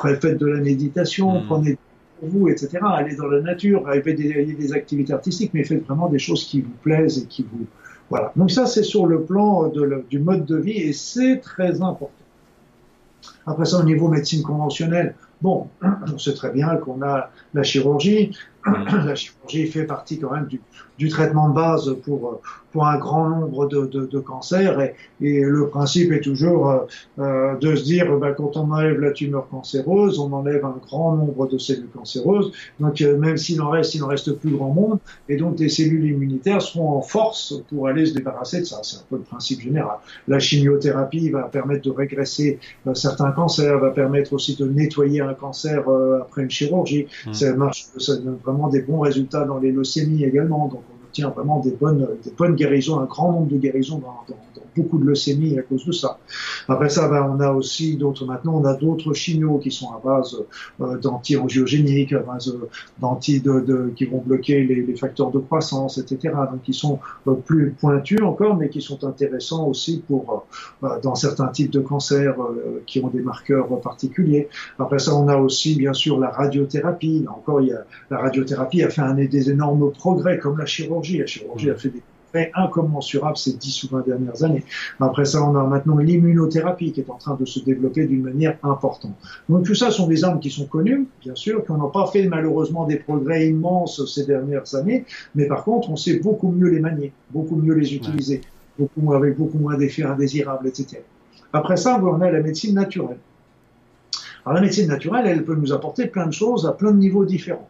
faites 0.00 0.26
de 0.26 0.46
la 0.46 0.60
méditation, 0.60 1.40
mmh. 1.40 1.46
prenez 1.46 1.78
vous, 2.22 2.48
etc. 2.48 2.78
Allez 2.82 3.16
dans 3.16 3.28
la 3.28 3.40
nature, 3.40 3.88
faites 3.92 4.16
des, 4.16 4.44
des 4.44 4.72
activités 4.72 5.12
artistiques, 5.12 5.52
mais 5.54 5.64
faites 5.64 5.84
vraiment 5.86 6.08
des 6.08 6.18
choses 6.18 6.44
qui 6.44 6.60
vous 6.60 6.74
plaisent 6.82 7.18
et 7.18 7.26
qui 7.26 7.44
vous... 7.50 7.66
Voilà. 8.08 8.32
Donc 8.36 8.50
ça, 8.50 8.66
c'est 8.66 8.82
sur 8.82 9.06
le 9.06 9.22
plan 9.22 9.70
du 10.08 10.18
mode 10.18 10.44
de 10.44 10.56
vie 10.56 10.78
et 10.78 10.92
c'est 10.92 11.38
très 11.38 11.80
important. 11.80 12.10
Après 13.46 13.64
ça, 13.64 13.78
au 13.78 13.84
niveau 13.84 14.08
médecine 14.08 14.42
conventionnelle, 14.42 15.14
bon, 15.42 15.68
on 15.82 16.18
sait 16.18 16.34
très 16.34 16.50
bien 16.50 16.76
qu'on 16.76 17.02
a 17.02 17.30
la 17.54 17.62
chirurgie. 17.62 18.36
La 18.66 19.14
chirurgie 19.14 19.66
fait 19.66 19.84
partie 19.84 20.18
quand 20.18 20.32
même 20.32 20.46
du, 20.46 20.60
du 20.98 21.08
traitement 21.08 21.48
de 21.48 21.54
base 21.54 21.96
pour, 22.04 22.42
pour 22.72 22.86
un 22.86 22.98
grand 22.98 23.28
nombre 23.28 23.66
de, 23.66 23.86
de, 23.86 24.04
de 24.04 24.18
cancers. 24.18 24.80
Et, 24.80 24.94
et, 25.22 25.40
le 25.40 25.68
principe 25.68 26.12
est 26.12 26.20
toujours 26.20 26.70
euh, 26.70 26.78
euh 27.18 27.56
de 27.56 27.74
se 27.74 27.84
dire, 27.84 28.16
ben, 28.18 28.34
quand 28.34 28.56
on 28.56 28.70
enlève 28.70 29.00
la 29.00 29.10
tumeur 29.12 29.48
cancéreuse, 29.48 30.18
on 30.18 30.32
enlève 30.32 30.64
un 30.64 30.76
grand 30.86 31.16
nombre 31.16 31.48
de 31.48 31.56
cellules 31.58 31.88
cancéreuses. 31.88 32.52
Donc 32.78 33.00
euh, 33.00 33.16
même 33.16 33.38
s'il 33.38 33.62
en 33.62 33.70
reste, 33.70 33.94
il 33.94 34.00
n'en 34.02 34.08
reste 34.08 34.32
plus 34.32 34.50
grand 34.50 34.72
monde. 34.72 34.98
Et 35.28 35.36
donc 35.36 35.58
les 35.58 35.70
cellules 35.70 36.04
immunitaires 36.04 36.60
seront 36.60 36.90
en 36.90 37.02
force 37.02 37.54
pour 37.70 37.88
aller 37.88 38.04
se 38.04 38.14
débarrasser 38.14 38.60
de 38.60 38.64
ça. 38.64 38.80
C'est 38.82 38.98
un 38.98 39.04
peu 39.08 39.16
le 39.16 39.22
principe 39.22 39.60
général. 39.62 39.96
La 40.28 40.38
chimiothérapie 40.38 41.30
va 41.30 41.44
permettre 41.44 41.82
de 41.82 41.90
régresser 41.90 42.58
certains 42.94 43.32
cancers, 43.32 43.78
va 43.78 43.90
permettre 43.90 44.34
aussi 44.34 44.54
de 44.54 44.66
nettoyer 44.66 45.22
un 45.22 45.34
cancer 45.34 45.82
après 46.20 46.42
une 46.42 46.50
chirurgie. 46.50 47.06
Mmh. 47.26 47.32
Ça 47.32 47.54
marche, 47.54 47.86
ça 47.96 48.14
vraiment 48.50 48.68
des 48.68 48.82
bons 48.82 49.00
résultats 49.00 49.44
dans 49.44 49.58
les 49.58 49.72
leucémies 49.72 50.24
également. 50.24 50.70
Obtient 51.10 51.30
vraiment 51.30 51.58
des 51.58 51.72
bonnes, 51.72 52.06
des 52.22 52.30
bonnes 52.30 52.54
guérisons, 52.54 53.00
un 53.00 53.04
grand 53.04 53.32
nombre 53.32 53.48
de 53.48 53.56
guérisons 53.56 53.98
dans, 53.98 54.24
beaucoup 54.76 54.98
de 54.98 55.04
leucémies 55.04 55.58
à 55.58 55.62
cause 55.62 55.84
de 55.84 55.90
ça. 55.92 56.18
Après 56.68 56.88
ça, 56.88 57.08
ben, 57.08 57.28
on 57.36 57.40
a 57.40 57.50
aussi 57.50 57.96
d'autres, 57.96 58.24
maintenant, 58.24 58.60
on 58.60 58.64
a 58.64 58.74
d'autres 58.74 59.12
chimios 59.12 59.58
qui 59.58 59.72
sont 59.72 59.90
à 59.90 60.00
base 60.02 60.36
euh, 60.80 60.96
d'anti-angiogéniques, 60.98 62.12
à 62.12 62.20
base 62.20 62.48
euh, 62.48 62.68
d'anti, 63.00 63.40
de, 63.40 63.92
qui 63.96 64.04
vont 64.04 64.22
bloquer 64.24 64.62
les, 64.62 64.94
facteurs 64.94 65.32
de 65.32 65.38
croissance, 65.38 65.98
etc. 65.98 66.34
Donc, 66.52 66.62
qui 66.62 66.72
sont 66.72 67.00
euh, 67.26 67.34
plus 67.34 67.72
pointus 67.72 68.22
encore, 68.22 68.56
mais 68.56 68.68
qui 68.68 68.80
sont 68.80 69.02
intéressants 69.04 69.66
aussi 69.66 70.04
pour, 70.06 70.46
euh, 70.84 71.00
dans 71.02 71.16
certains 71.16 71.48
types 71.48 71.70
de 71.70 71.80
cancers 71.80 72.36
qui 72.86 73.02
ont 73.02 73.08
des 73.08 73.20
marqueurs 73.20 73.80
particuliers. 73.80 74.48
Après 74.78 75.00
ça, 75.00 75.14
on 75.14 75.26
a 75.28 75.36
aussi, 75.36 75.74
bien 75.74 75.92
sûr, 75.92 76.18
la 76.20 76.30
radiothérapie. 76.30 77.22
Là 77.24 77.32
encore, 77.32 77.60
il 77.60 77.68
y 77.68 77.72
a, 77.72 77.84
la 78.10 78.18
radiothérapie 78.18 78.82
a 78.82 78.90
fait 78.90 79.00
des 79.26 79.50
énormes 79.50 79.90
progrès, 79.90 80.38
comme 80.38 80.58
la 80.58 80.66
chirurgie. 80.66 80.99
La 81.00 81.26
chirurgie 81.26 81.70
a 81.70 81.74
fait 81.74 81.88
des 81.88 82.02
incommensurable 82.54 83.36
ces 83.36 83.52
10 83.54 83.84
ou 83.84 83.88
20 83.88 84.06
dernières 84.06 84.44
années. 84.44 84.64
Après 85.00 85.24
ça, 85.24 85.42
on 85.44 85.56
a 85.56 85.64
maintenant 85.64 85.98
l'immunothérapie 85.98 86.92
qui 86.92 87.00
est 87.00 87.10
en 87.10 87.16
train 87.16 87.34
de 87.34 87.44
se 87.44 87.60
développer 87.60 88.06
d'une 88.06 88.22
manière 88.22 88.56
importante. 88.62 89.14
Donc 89.48 89.64
tout 89.64 89.74
ça 89.74 89.90
sont 89.90 90.06
des 90.06 90.24
armes 90.24 90.40
qui 90.40 90.50
sont 90.50 90.66
connues, 90.66 91.06
bien 91.22 91.34
sûr, 91.34 91.64
qui 91.64 91.72
n'ont 91.72 91.90
pas 91.90 92.06
fait 92.06 92.26
malheureusement 92.28 92.86
des 92.86 92.96
progrès 92.96 93.48
immenses 93.48 94.04
ces 94.12 94.26
dernières 94.26 94.74
années, 94.74 95.04
mais 95.34 95.46
par 95.46 95.64
contre, 95.64 95.90
on 95.90 95.96
sait 95.96 96.18
beaucoup 96.18 96.50
mieux 96.50 96.68
les 96.68 96.80
manier, 96.80 97.12
beaucoup 97.30 97.56
mieux 97.56 97.74
les 97.74 97.94
utiliser, 97.94 98.42
beaucoup, 98.78 99.12
avec 99.12 99.36
beaucoup 99.36 99.58
moins 99.58 99.76
d'effets 99.76 100.04
indésirables, 100.04 100.68
etc. 100.68 101.02
Après 101.52 101.76
ça, 101.76 102.00
on 102.02 102.20
a 102.20 102.30
la 102.30 102.40
médecine 102.40 102.74
naturelle. 102.74 103.18
Alors 104.50 104.62
la 104.62 104.66
médecine 104.66 104.88
naturelle, 104.88 105.26
elle 105.28 105.44
peut 105.44 105.54
nous 105.54 105.72
apporter 105.72 106.08
plein 106.08 106.26
de 106.26 106.32
choses 106.32 106.66
à 106.66 106.72
plein 106.72 106.90
de 106.90 106.96
niveaux 106.96 107.24
différents. 107.24 107.68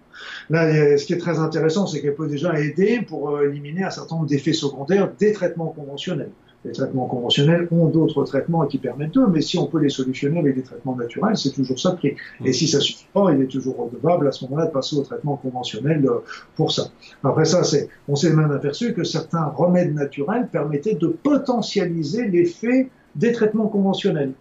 Là, 0.48 0.96
ce 0.96 1.04
qui 1.04 1.12
est 1.12 1.18
très 1.18 1.38
intéressant, 1.38 1.86
c'est 1.86 2.00
qu'elle 2.00 2.14
peut 2.14 2.26
déjà 2.26 2.58
aider 2.58 3.02
pour 3.06 3.36
euh, 3.36 3.50
éliminer 3.50 3.84
un 3.84 3.90
certain 3.90 4.14
nombre 4.14 4.28
d'effets 4.28 4.54
secondaires 4.54 5.10
des 5.18 5.32
traitements 5.32 5.66
conventionnels. 5.66 6.30
Les 6.64 6.72
traitements 6.72 7.04
conventionnels 7.04 7.68
ont 7.70 7.88
d'autres 7.88 8.24
traitements 8.24 8.64
qui 8.64 8.78
permettent 8.78 9.12
d'eux, 9.12 9.26
mais 9.26 9.42
si 9.42 9.58
on 9.58 9.66
peut 9.66 9.78
les 9.78 9.90
solutionner 9.90 10.38
avec 10.38 10.54
des 10.54 10.62
traitements 10.62 10.96
naturels, 10.96 11.36
c'est 11.36 11.52
toujours 11.52 11.78
ça 11.78 11.98
qui 12.00 12.06
est. 12.06 12.16
Et 12.46 12.54
si 12.54 12.66
ça 12.66 12.80
suffit 12.80 13.08
pas, 13.12 13.30
il 13.30 13.42
est 13.42 13.46
toujours 13.46 13.76
redevable 13.76 14.26
à 14.28 14.32
ce 14.32 14.46
moment-là 14.46 14.68
de 14.68 14.72
passer 14.72 14.96
au 14.96 15.02
traitement 15.02 15.36
conventionnel 15.36 16.06
euh, 16.06 16.20
pour 16.56 16.72
ça. 16.72 16.84
Après 17.22 17.44
ça, 17.44 17.62
c'est, 17.62 17.90
on 18.08 18.16
s'est 18.16 18.32
même 18.32 18.52
aperçu 18.52 18.94
que 18.94 19.04
certains 19.04 19.44
remèdes 19.44 19.92
naturels 19.92 20.48
permettaient 20.50 20.94
de 20.94 21.08
potentialiser 21.08 22.26
l'effet 22.28 22.88
des 23.16 23.32
traitements 23.32 23.68
conventionnels. 23.68 24.32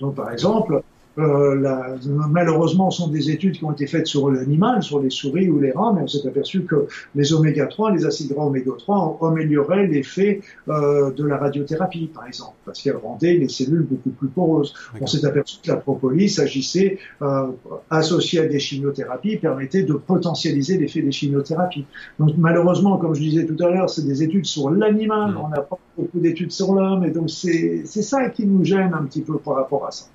Donc, 0.00 0.14
par 0.14 0.30
exemple, 0.30 0.82
euh, 1.18 1.60
la, 1.60 1.96
malheureusement, 2.06 2.90
ce 2.90 3.02
sont 3.02 3.08
des 3.08 3.30
études 3.30 3.58
qui 3.58 3.64
ont 3.64 3.72
été 3.72 3.86
faites 3.86 4.06
sur 4.06 4.30
l'animal, 4.30 4.82
sur 4.82 5.00
les 5.00 5.10
souris 5.10 5.48
ou 5.48 5.58
les 5.58 5.72
rats, 5.72 5.92
mais 5.94 6.02
on 6.02 6.06
s'est 6.06 6.26
aperçu 6.26 6.62
que 6.62 6.86
les 7.14 7.32
oméga 7.32 7.66
3, 7.66 7.92
les 7.92 8.06
acides 8.06 8.32
gras 8.32 8.44
oméga 8.44 8.70
3 8.78 9.18
amélioraient 9.22 9.86
l'effet 9.86 10.40
euh, 10.68 11.10
de 11.10 11.24
la 11.24 11.36
radiothérapie, 11.36 12.10
par 12.14 12.26
exemple, 12.26 12.54
parce 12.64 12.80
qu'elle 12.80 12.96
rendait 12.96 13.34
les 13.34 13.48
cellules 13.48 13.82
beaucoup 13.82 14.10
plus 14.10 14.28
poreuses. 14.28 14.74
On 15.00 15.06
s'est 15.06 15.24
aperçu 15.24 15.58
que 15.62 15.68
la 15.68 15.76
propolis 15.76 16.38
agissait 16.38 16.98
euh, 17.22 17.48
associée 17.90 18.40
à 18.40 18.46
des 18.46 18.60
chimiothérapies, 18.60 19.38
permettait 19.38 19.82
de 19.82 19.94
potentialiser 19.94 20.78
l'effet 20.78 21.02
des 21.02 21.12
chimiothérapies. 21.12 21.86
Donc 22.18 22.30
malheureusement, 22.38 22.96
comme 22.96 23.14
je 23.14 23.20
disais 23.20 23.44
tout 23.44 23.62
à 23.64 23.70
l'heure, 23.70 23.90
c'est 23.90 24.06
des 24.06 24.22
études 24.22 24.46
sur 24.46 24.70
l'animal, 24.70 25.36
on 25.42 25.48
n'a 25.48 25.62
pas 25.62 25.78
beaucoup 25.96 26.20
d'études 26.20 26.52
sur 26.52 26.74
l'homme, 26.74 27.04
et 27.04 27.10
donc 27.10 27.28
c'est 27.30 27.84
ça 27.84 28.28
qui 28.28 28.46
nous 28.46 28.64
gêne 28.64 28.94
un 28.94 29.04
petit 29.04 29.22
peu 29.22 29.38
par 29.38 29.56
rapport 29.56 29.86
à 29.86 29.90
ça. 29.90 30.06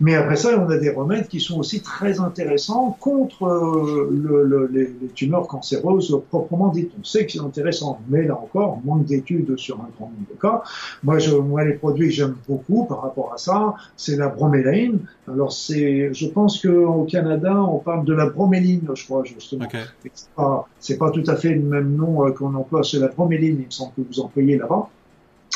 Mais 0.00 0.14
après 0.14 0.36
ça, 0.42 0.58
on 0.58 0.68
a 0.68 0.76
des 0.76 0.90
remèdes 0.90 1.28
qui 1.28 1.40
sont 1.40 1.58
aussi 1.58 1.80
très 1.80 2.20
intéressants 2.20 2.96
contre 3.00 3.44
euh, 3.44 4.08
le, 4.10 4.68
les, 4.72 4.94
les, 5.00 5.08
tumeurs 5.14 5.46
cancéreuses 5.46 6.20
proprement 6.28 6.68
dites. 6.68 6.92
On 7.00 7.04
sait 7.04 7.26
que 7.26 7.32
c'est 7.32 7.40
intéressant, 7.40 8.00
mais 8.08 8.24
là 8.24 8.34
encore, 8.34 8.80
manque 8.84 9.04
d'études 9.06 9.56
sur 9.56 9.76
un 9.76 9.88
grand 9.96 10.06
nombre 10.06 10.28
de 10.30 10.40
cas. 10.40 10.62
Moi, 11.02 11.18
je, 11.18 11.34
moi 11.34 11.64
les 11.64 11.74
produits 11.74 12.08
que 12.08 12.14
j'aime 12.14 12.36
beaucoup 12.48 12.84
par 12.84 13.02
rapport 13.02 13.32
à 13.32 13.38
ça, 13.38 13.74
c'est 13.96 14.16
la 14.16 14.28
broméline. 14.28 14.98
Alors, 15.28 15.52
c'est, 15.52 16.12
je 16.12 16.26
pense 16.26 16.60
qu'au 16.60 17.04
Canada, 17.04 17.62
on 17.62 17.78
parle 17.78 18.04
de 18.04 18.14
la 18.14 18.26
broméline, 18.26 18.88
je 18.94 19.04
crois, 19.04 19.24
justement. 19.24 19.64
Okay. 19.64 19.84
C'est 20.80 20.98
pas, 20.98 21.06
pas, 21.06 21.10
tout 21.10 21.24
à 21.26 21.36
fait 21.36 21.54
le 21.54 21.62
même 21.62 21.94
nom 21.94 22.26
euh, 22.26 22.32
qu'on 22.32 22.54
emploie 22.54 22.82
chez 22.82 22.98
la 22.98 23.08
broméline, 23.08 23.58
il 23.60 23.66
me 23.66 23.70
semble 23.70 23.92
que 23.94 24.02
vous 24.02 24.20
employez 24.20 24.58
là-bas 24.58 24.88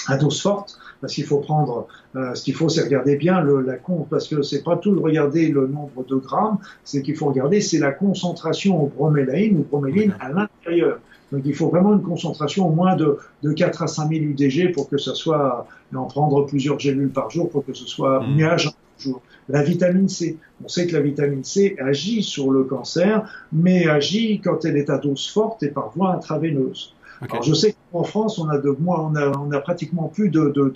à 0.09 0.17
dose 0.17 0.41
forte, 0.41 0.79
parce 1.01 1.15
qu'il 1.15 1.25
faut 1.25 1.39
prendre, 1.39 1.87
euh, 2.15 2.35
ce 2.35 2.43
qu'il 2.45 2.55
faut, 2.55 2.69
c'est 2.69 2.83
regarder 2.83 3.17
bien 3.17 3.41
le, 3.41 3.61
la 3.61 3.77
con, 3.77 4.07
parce 4.09 4.29
que 4.29 4.43
c'est 4.43 4.63
pas 4.63 4.77
tout 4.77 4.95
de 4.95 5.01
regarder 5.01 5.49
le 5.49 5.67
nombre 5.67 6.05
de 6.09 6.17
grammes, 6.17 6.59
c'est 6.85 7.03
qu'il 7.03 7.17
faut 7.17 7.27
regarder, 7.27 7.61
c'est 7.61 7.79
la 7.79 7.93
concentration 7.93 8.83
en 8.83 8.87
broméline 8.87 9.59
ou 9.59 9.63
broméline 9.65 10.17
à 10.21 10.31
l'intérieur. 10.31 10.99
Donc 11.33 11.43
il 11.45 11.55
faut 11.55 11.69
vraiment 11.69 11.95
une 11.95 12.03
concentration 12.03 12.69
au 12.69 12.73
moins 12.73 12.95
de, 12.95 13.19
de 13.43 13.53
4 13.53 13.83
à 13.83 13.87
5 13.87 14.09
000 14.09 14.25
UDG 14.25 14.73
pour 14.73 14.89
que 14.89 14.97
ça 14.97 15.15
soit, 15.15 15.67
en 15.95 16.05
prendre 16.05 16.47
plusieurs 16.47 16.79
gélules 16.79 17.11
par 17.11 17.31
jour 17.31 17.51
pour 17.51 17.65
que 17.65 17.75
ce 17.75 17.87
soit 17.87 18.21
mmh. 18.21 18.35
mieux 18.37 18.47
par 18.47 18.59
jour. 18.99 19.23
La 19.49 19.63
vitamine 19.63 20.09
C, 20.09 20.39
on 20.65 20.69
sait 20.69 20.87
que 20.87 20.93
la 20.95 21.01
vitamine 21.01 21.45
C 21.45 21.77
agit 21.79 22.23
sur 22.23 22.51
le 22.51 22.65
cancer, 22.65 23.29
mais 23.53 23.87
agit 23.87 24.41
quand 24.41 24.65
elle 24.65 24.77
est 24.77 24.91
à 24.91 24.99
dose 24.99 25.29
forte 25.29 25.63
et 25.63 25.69
par 25.69 25.91
voie 25.91 26.13
intraveineuse. 26.15 26.95
Alors, 27.21 27.43
je 27.43 27.55
sais 27.55 27.75
qu'en 27.93 28.05
France, 28.05 28.39
on 28.39 28.49
a 28.49 28.59
de 28.59 28.77
on 28.87 29.15
a, 29.17 29.39
on 29.39 29.51
a 29.53 29.61
pratiquement 29.61 30.09
plus 30.09 30.29
de, 30.29 30.51
de, 30.51 30.73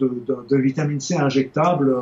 de, 0.48 0.56
vitamine 0.56 1.00
C 1.00 1.14
injectable, 1.16 1.94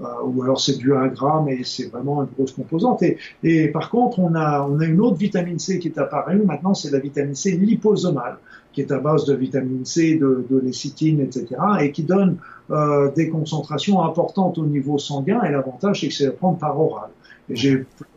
euh, 0.00 0.02
ou 0.24 0.42
alors 0.42 0.60
c'est 0.60 0.76
du 0.76 0.94
1 0.94 1.08
gramme 1.08 1.48
et 1.48 1.62
c'est 1.64 1.90
vraiment 1.90 2.22
une 2.22 2.28
grosse 2.36 2.52
composante. 2.52 3.02
Et, 3.02 3.18
et, 3.42 3.68
par 3.68 3.90
contre, 3.90 4.18
on 4.18 4.34
a, 4.34 4.66
on 4.68 4.80
a 4.80 4.84
une 4.86 5.00
autre 5.00 5.16
vitamine 5.16 5.58
C 5.58 5.78
qui 5.78 5.88
est 5.88 5.98
apparue. 5.98 6.42
Maintenant, 6.44 6.74
c'est 6.74 6.90
la 6.90 6.98
vitamine 6.98 7.34
C 7.34 7.52
liposomale, 7.52 8.38
qui 8.72 8.80
est 8.80 8.90
à 8.90 8.98
base 8.98 9.24
de 9.24 9.34
vitamine 9.34 9.84
C, 9.84 10.16
de, 10.16 10.60
lécithine, 10.62 11.20
etc., 11.20 11.46
et 11.80 11.92
qui 11.92 12.02
donne 12.02 12.38
euh, 12.70 13.10
des 13.12 13.28
concentrations 13.28 14.02
importantes 14.02 14.58
au 14.58 14.66
niveau 14.66 14.98
sanguin. 14.98 15.42
Et 15.44 15.50
l'avantage, 15.50 16.00
c'est 16.00 16.08
que 16.08 16.14
c'est 16.14 16.26
à 16.26 16.32
prendre 16.32 16.58
par 16.58 16.78
oral. 16.80 17.10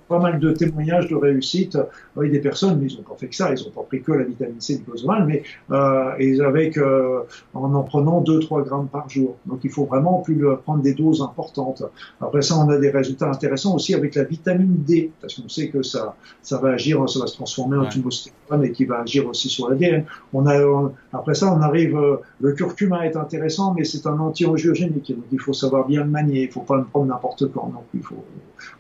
Pas 0.10 0.20
mal 0.20 0.40
de 0.40 0.52
témoignages 0.52 1.08
de 1.08 1.16
réussite 1.16 1.78
avec 2.18 2.32
des 2.32 2.40
personnes, 2.40 2.80
mais 2.80 2.88
ils 2.88 2.98
n'ont 2.98 3.04
pas 3.04 3.16
fait 3.16 3.28
que 3.28 3.36
ça, 3.36 3.54
ils 3.54 3.64
n'ont 3.64 3.72
pas 3.72 3.84
pris 3.84 4.02
que 4.02 4.12
la 4.12 4.24
vitamine 4.24 4.60
C 4.60 4.74
liposomale, 4.74 5.26
mais 5.26 5.44
euh, 5.72 6.12
et 6.20 6.42
avec 6.42 6.78
euh, 6.78 7.22
en 7.54 7.74
en 7.74 7.84
prenant 7.84 8.22
2-3 8.22 8.66
grammes 8.66 8.88
par 8.88 9.10
jour. 9.10 9.38
Donc 9.46 9.60
il 9.64 9.70
faut 9.70 9.86
vraiment 9.86 10.20
plus 10.20 10.44
prendre 10.64 10.82
des 10.82 10.94
doses 10.94 11.22
importantes. 11.22 11.84
Après 12.20 12.42
ça, 12.42 12.58
on 12.58 12.70
a 12.70 12.78
des 12.78 12.90
résultats 12.90 13.30
intéressants 13.30 13.76
aussi 13.76 13.94
avec 13.94 14.16
la 14.16 14.24
vitamine 14.24 14.84
D, 14.86 15.12
parce 15.22 15.36
qu'on 15.36 15.48
sait 15.48 15.70
que 15.70 15.84
ça 15.84 16.16
ça 16.42 16.58
va 16.58 16.70
agir, 16.70 17.08
ça 17.10 17.20
va 17.20 17.28
se 17.28 17.36
transformer 17.36 17.78
en 17.78 17.84
ouais. 17.84 18.68
et 18.68 18.72
qui 18.72 18.86
va 18.86 19.00
agir 19.02 19.28
aussi 19.28 19.48
sur 19.50 19.70
l'ADN. 19.70 20.06
On 20.34 20.46
a 20.48 20.60
après 21.14 21.34
ça, 21.34 21.54
on 21.54 21.62
arrive, 21.62 21.96
euh, 21.98 22.18
le 22.40 22.54
curcuma 22.54 23.06
est 23.06 23.16
intéressant, 23.16 23.74
mais 23.74 23.84
c'est 23.84 24.06
un 24.08 24.20
anti-angiogénique, 24.20 25.12
donc 25.16 25.26
il 25.32 25.40
faut 25.40 25.54
savoir 25.54 25.88
bien 25.88 26.04
le 26.04 26.10
manier, 26.10 26.44
il 26.44 26.52
faut 26.52 26.62
pas 26.62 26.78
le 26.78 26.86
prendre 26.86 27.08
n'importe 27.08 27.52
quand, 27.52 27.68
donc 27.68 27.86
il 27.94 28.02
faut, 28.02 28.24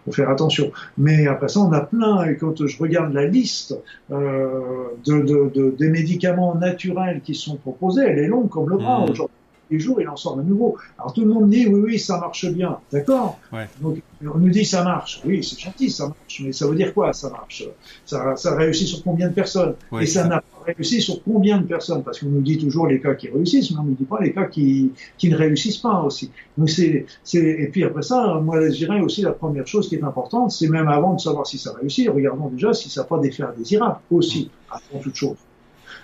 faut 0.05 0.12
faire 0.12 0.29
attention. 0.29 0.71
Mais 0.98 1.27
après 1.27 1.48
ça, 1.48 1.59
on 1.59 1.71
a 1.71 1.81
plein, 1.81 2.24
et 2.25 2.38
quand 2.38 2.65
je 2.65 2.77
regarde 2.77 3.13
la 3.13 3.25
liste 3.25 3.75
euh, 4.12 4.86
de, 5.05 5.19
de, 5.21 5.51
de, 5.53 5.75
des 5.77 5.89
médicaments 5.89 6.55
naturels 6.55 7.21
qui 7.21 7.36
sont 7.36 7.55
proposés, 7.55 8.03
elle 8.05 8.19
est 8.19 8.27
longue 8.27 8.50
comme 8.50 8.69
le 8.69 8.77
bras 8.77 9.00
mmh. 9.00 9.12
aujourd'hui 9.12 9.38
les 9.70 9.80
jours, 9.80 10.02
il 10.02 10.08
en 10.08 10.16
sort 10.16 10.36
de 10.38 10.44
nouveau. 10.44 10.78
Alors 10.98 11.14
tout 11.14 11.22
le 11.22 11.28
monde 11.28 11.50
dit 11.50 11.68
oui, 11.68 11.82
oui, 11.82 12.00
ça 12.00 12.20
marche 12.20 12.46
bien, 12.48 12.78
d'accord? 12.92 13.40
Ouais. 13.54 13.68
Donc 13.82 14.02
on 14.22 14.38
nous 14.38 14.50
dit 14.50 14.66
ça 14.66 14.84
marche. 14.84 15.22
Oui, 15.26 15.44
c'est 15.44 15.60
gentil, 15.60 15.90
ça 15.90 16.08
marche, 16.08 16.42
mais 16.44 16.52
ça 16.52 16.68
veut 16.68 16.76
dire 16.76 16.94
quoi 16.94 17.14
Ça 17.14 17.30
marche? 17.30 17.64
Ça, 18.06 18.36
ça 18.36 18.56
réussit 18.56 18.88
sur 18.88 19.04
combien 19.04 19.30
de 19.30 19.34
personnes? 19.34 19.76
Ouais, 19.92 20.04
Et 20.04 20.06
ça 20.06 20.28
n'a 20.28 20.42
pas 20.42 20.74
réussi 20.74 21.02
sur 21.02 21.24
combien 21.24 21.60
de 21.60 21.66
personnes? 21.66 22.04
Parce 22.04 22.20
qu'on 22.20 22.28
nous 22.28 22.42
dit 22.42 22.58
toujours 22.58 22.88
les 22.88 23.00
cas 23.00 23.14
qui 23.16 23.30
réussissent, 23.30 23.72
mais 23.72 23.78
on 23.80 23.84
nous 23.84 23.96
dit 23.96 24.06
pas 24.06 24.20
les 24.22 24.34
cas 24.34 24.46
qui, 24.46 24.92
qui 25.18 25.30
ne 25.30 25.36
réussissent 25.36 25.78
pas 25.78 26.02
aussi. 26.02 26.32
Donc 26.58 26.70
c'est, 26.70 27.06
c'est 27.24 27.40
et 27.40 27.68
puis 27.68 27.84
après 27.84 28.02
ça, 28.02 28.40
moi 28.44 28.62
je 28.70 28.76
dirais 28.76 29.00
aussi 29.02 29.22
la 29.22 29.32
première 29.32 29.68
chose 29.68 29.88
qui 29.88 29.96
est 29.96 30.04
importante, 30.04 30.52
c'est 30.52 30.68
même 30.68 30.88
avant 30.88 31.14
de 31.14 31.20
savoir 31.20 31.46
si 31.48 31.58
ça 31.58 31.74
réussit, 31.80 32.10
regardons 32.10 32.50
déjà 32.50 32.74
si 32.74 32.90
ça 32.90 33.02
n'a 33.02 33.08
pas 33.08 33.20
d'effet 33.20 33.44
indésirable 33.44 33.98
aussi, 34.12 34.50
avant 34.70 35.02
toute 35.02 35.16
chose. 35.16 35.38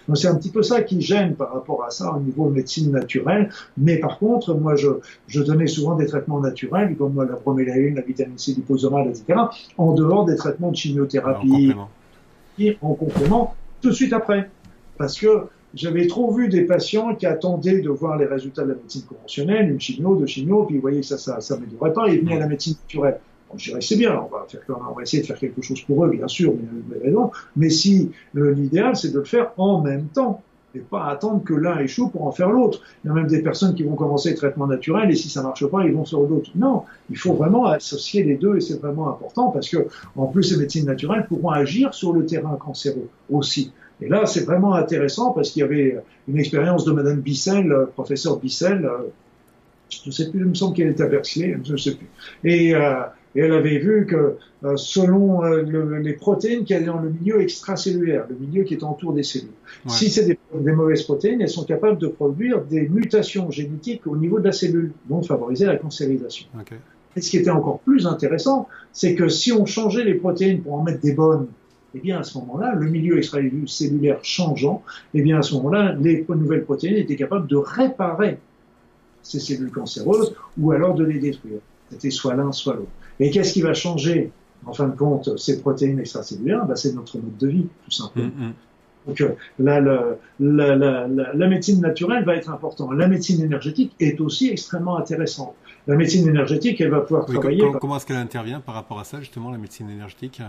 Donc 0.08 0.18
c'est 0.18 0.28
un 0.28 0.36
petit 0.36 0.52
peu 0.52 0.64
ça 0.64 0.82
qui 0.82 1.02
gêne 1.02 1.36
par 1.36 1.54
rapport 1.54 1.84
à 1.84 1.90
ça 1.90 2.14
au 2.14 2.20
niveau 2.20 2.48
de 2.50 2.56
médecine 2.56 2.92
naturelle. 2.92 3.50
Mais 3.78 3.98
par 3.98 4.20
contre, 4.20 4.54
moi, 4.54 4.76
je, 4.76 4.90
je 5.28 5.42
donnais 5.42 5.68
souvent 5.68 5.96
des 5.96 6.06
traitements 6.06 6.40
naturels, 6.40 6.96
comme 6.96 7.18
la 7.18 7.36
bromélaïne, 7.36 7.96
la 7.96 8.02
vitamine 8.02 8.38
C 8.38 8.54
liposomale, 8.54 9.08
etc., 9.08 9.40
en 9.78 9.94
dehors 9.94 10.26
des 10.26 10.36
traitements 10.36 10.72
de 10.72 10.78
chimiothérapie, 10.78 11.74
en 11.74 11.86
complément, 12.58 12.80
en 12.82 12.94
complément 12.94 13.56
tout 13.82 13.90
de 13.90 13.96
suite 13.96 14.14
après. 14.14 14.50
Parce 14.98 15.20
que 15.20 15.48
j'avais 15.74 16.08
trop 16.08 16.34
vu 16.34 16.48
des 16.48 16.62
patients 16.62 17.16
qui 17.16 17.26
attendaient 17.26 17.82
de 17.82 17.90
voir 17.90 18.18
les 18.18 18.26
résultats 18.26 18.64
de 18.64 18.70
la 18.70 18.76
médecine 18.76 19.04
conventionnelle, 19.04 19.70
une 19.70 19.80
chimio, 19.80 20.16
deux 20.16 20.26
chimio, 20.26 20.64
puis 20.64 20.76
ils 20.76 20.82
voyaient 20.82 21.02
que 21.02 21.06
ça, 21.06 21.18
ça, 21.18 21.42
ça 21.42 21.56
m'améliorait 21.56 21.94
pas, 21.94 22.08
ils 22.08 22.22
venaient 22.22 22.38
à 22.38 22.40
la 22.40 22.48
médecine 22.48 22.76
naturelle. 22.84 23.20
Bon, 23.50 23.58
je 23.58 23.70
dirais 23.70 23.82
c'est 23.82 23.98
bien, 23.98 24.20
on 24.20 24.34
va, 24.36 24.46
faire, 24.50 24.62
on 24.70 24.94
va 24.94 25.04
essayer 25.04 25.22
de 25.22 25.28
faire 25.28 25.40
quelque 25.40 25.62
chose 25.62 25.82
pour 25.82 26.06
eux, 26.06 26.10
bien 26.10 26.28
sûr, 26.28 26.54
mais, 26.90 27.14
mais 27.56 27.70
si 27.70 28.12
l'idéal, 28.34 28.96
c'est 28.96 29.12
de 29.12 29.20
le 29.20 29.26
faire 29.26 29.52
en 29.58 29.82
même 29.82 30.08
temps 30.08 30.42
et 30.76 30.80
pas 30.80 31.06
attendre 31.06 31.44
que 31.44 31.54
l'un 31.54 31.80
échoue 31.80 32.10
pour 32.10 32.28
en 32.28 32.32
faire 32.32 32.50
l'autre. 32.50 32.82
Il 33.04 33.08
y 33.08 33.12
a 33.12 33.14
même 33.14 33.28
des 33.28 33.42
personnes 33.42 33.76
qui 33.76 33.84
vont 33.84 33.96
commencer 33.96 34.32
le 34.32 34.36
traitement 34.36 34.68
naturel 34.68 35.10
et 35.10 35.16
si 35.16 35.30
ça 35.30 35.42
marche 35.42 35.66
pas, 35.68 35.86
ils 35.86 35.94
vont 35.94 36.06
sur 36.06 36.26
d'autres. 36.28 36.52
Non, 36.56 36.84
il 37.10 37.18
faut 37.18 37.34
vraiment 37.34 37.66
associer 37.66 38.24
les 38.24 38.36
deux 38.36 38.58
et 38.58 38.62
c'est 38.62 38.80
vraiment 38.80 39.10
important 39.10 39.52
parce 39.52 39.70
que 39.70 39.88
en 40.16 40.28
plus 40.28 40.52
les 40.52 40.58
médecines 40.58 40.86
naturelles 40.86 41.26
pourront 41.28 41.52
agir 41.52 41.94
sur 41.94 42.14
le 42.14 42.26
terrain 42.26 42.58
cancéreux 42.58 43.10
aussi. 43.30 43.72
Et 44.02 44.10
là, 44.10 44.26
c'est 44.26 44.44
vraiment 44.44 44.74
intéressant 44.74 45.32
parce 45.32 45.52
qu'il 45.52 45.62
y 45.62 45.64
avait 45.64 45.98
une 46.28 46.38
expérience 46.38 46.84
de 46.84 46.92
Madame 46.92 47.22
Bissel, 47.22 47.74
professeur 47.96 48.38
Bissel, 48.38 48.90
je 49.90 50.00
ne 50.10 50.12
sais 50.12 50.30
plus, 50.30 50.42
il 50.42 50.48
me 50.48 50.56
semble 50.56 50.76
qu'elle 50.76 50.90
était 50.90 51.04
à 51.04 51.08
Berkeley, 51.08 51.58
je 51.64 51.72
ne 51.72 51.78
sais 51.78 51.96
plus. 51.96 52.08
Et 52.44 52.76
euh, 52.76 53.02
et 53.36 53.42
elle 53.42 53.52
avait 53.52 53.80
vu 53.80 54.06
que 54.06 54.38
euh, 54.64 54.78
selon 54.78 55.44
euh, 55.44 55.62
le, 55.62 55.98
les 56.00 56.14
protéines 56.14 56.64
qui 56.64 56.74
allaient 56.74 56.86
dans 56.86 57.00
le 57.00 57.10
milieu 57.10 57.42
extracellulaire, 57.42 58.26
le 58.30 58.36
milieu 58.36 58.64
qui 58.64 58.76
est 58.76 58.84
autour 58.84 59.14
des 59.14 59.24
cellules, 59.24 59.50
ouais. 59.86 59.92
si 59.92 60.10
c'est 60.10 60.26
des, 60.26 60.40
des, 60.54 60.72
mauvaises 60.72 61.04
protéines, 61.04 61.42
elles 61.42 61.50
sont 61.50 61.66
capables 61.66 61.98
de 61.98 62.08
produire 62.08 62.64
des 62.64 62.88
mutations 62.88 63.52
génétiques 63.52 64.08
au 64.08 64.16
niveau 64.16 64.40
de 64.40 64.46
la 64.46 64.54
cellule, 64.54 64.94
donc 65.10 65.26
favoriser 65.26 65.66
la 65.66 65.76
cancérisation. 65.76 66.48
Okay. 66.62 66.76
Et 67.18 67.22
ce 67.22 67.30
qui 67.30 67.38
était 67.38 67.50
encore 67.50 67.80
plus 67.80 68.08
intéressant, 68.08 68.68
c'est 68.92 69.16
que 69.16 69.28
si 69.30 69.52
on 69.52 69.66
changeait 69.66 70.04
les 70.04 70.16
protéines 70.16 70.62
pour 70.62 70.76
en 70.76 70.84
mettre 70.84 71.02
des 71.02 71.14
bonnes, 71.14 71.48
eh 71.94 72.00
bien 72.00 72.20
à 72.20 72.24
ce 72.24 72.38
moment-là, 72.40 72.76
le 72.76 72.90
milieu 72.90 73.18
extracellulaire 73.18 74.20
changeant, 74.22 74.84
eh 75.14 75.22
bien 75.22 75.40
à 75.40 75.42
ce 75.42 75.56
moment-là, 75.56 75.96
les 76.00 76.26
nouvelles 76.28 76.64
protéines 76.64 76.98
étaient 76.98 77.16
capables 77.16 77.48
de 77.48 77.56
réparer 77.56 78.38
ces 79.24 79.40
cellules 79.40 79.72
cancéreuses 79.72 80.36
ou 80.58 80.72
alors 80.72 80.94
de 80.94 81.06
les 81.06 81.20
détruire. 81.20 81.60
C'était 81.92 82.10
soit 82.10 82.36
l'un, 82.36 82.52
soit 82.52 82.76
l'autre. 82.76 82.90
Et 83.20 83.30
qu'est-ce 83.32 83.54
qui 83.54 83.62
va 83.62 83.74
changer, 83.74 84.32
en 84.66 84.74
fin 84.74 84.88
de 84.88 84.96
compte, 84.96 85.38
ces 85.38 85.62
protéines 85.62 86.00
extracellulaires? 86.00 86.66
Ben, 86.66 86.76
C'est 86.76 86.94
notre 86.94 87.18
mode 87.18 87.38
de 87.38 87.48
vie, 87.48 87.68
tout 87.86 87.92
simplement. 87.92 88.28
Mm 88.28 88.50
-hmm. 88.50 88.54
Donc 89.08 89.22
euh, 89.22 89.36
là, 89.60 89.80
la, 89.80 90.18
la, 90.40 90.76
la, 90.76 91.08
la, 91.34 91.48
médecine 91.48 91.80
naturelle 91.82 92.24
va 92.26 92.36
être 92.36 92.50
importante. 92.50 92.90
La 92.94 93.08
médecine 93.08 93.42
énergétique 93.44 93.96
est 94.00 94.20
aussi 94.20 94.50
extrêmement 94.50 94.98
intéressante. 94.98 95.54
La 95.88 95.96
médecine 95.96 96.28
énergétique, 96.28 96.82
elle 96.82 96.90
va 96.90 97.02
pouvoir 97.02 97.26
oui, 97.30 97.36
travailler. 97.36 97.60
Comment, 97.60 97.80
comment 97.80 97.98
est-ce 97.98 98.06
qu'elle 98.06 98.16
intervient 98.18 98.60
par 98.60 98.76
rapport 98.76 99.00
à 99.00 99.04
ça, 99.04 99.20
justement, 99.20 99.52
la 99.52 99.58
médecine 99.58 99.90
énergétique 99.90 100.42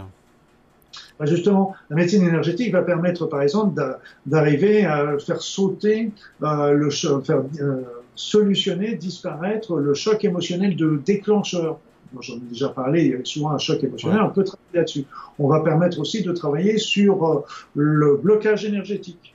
ben 1.18 1.26
Justement, 1.26 1.74
la 1.90 1.96
médecine 1.96 2.26
énergétique 2.26 2.72
va 2.72 2.82
permettre, 2.82 3.26
par 3.26 3.42
exemple, 3.42 3.78
d'arriver 4.24 4.86
à 4.86 5.18
faire 5.18 5.42
sauter 5.42 6.10
euh, 6.42 6.72
le 6.72 6.90
faire 6.90 7.42
euh, 7.60 7.82
solutionner, 8.16 8.96
disparaître 8.96 9.76
le 9.76 9.94
choc 9.94 10.24
émotionnel 10.24 10.74
de 10.74 11.00
déclencheur 11.04 11.78
j'en 12.20 12.36
ai 12.36 12.48
déjà 12.50 12.68
parlé, 12.68 13.04
il 13.04 13.10
y 13.10 13.14
a 13.14 13.24
souvent 13.24 13.50
un 13.50 13.58
choc 13.58 13.82
émotionnel, 13.82 14.20
ouais. 14.20 14.26
on 14.26 14.30
peut 14.30 14.44
travailler 14.44 14.74
là-dessus. 14.74 15.04
On 15.38 15.48
va 15.48 15.60
permettre 15.60 16.00
aussi 16.00 16.22
de 16.22 16.32
travailler 16.32 16.78
sur 16.78 17.24
euh, 17.26 17.44
le 17.74 18.16
blocage 18.16 18.64
énergétique. 18.64 19.34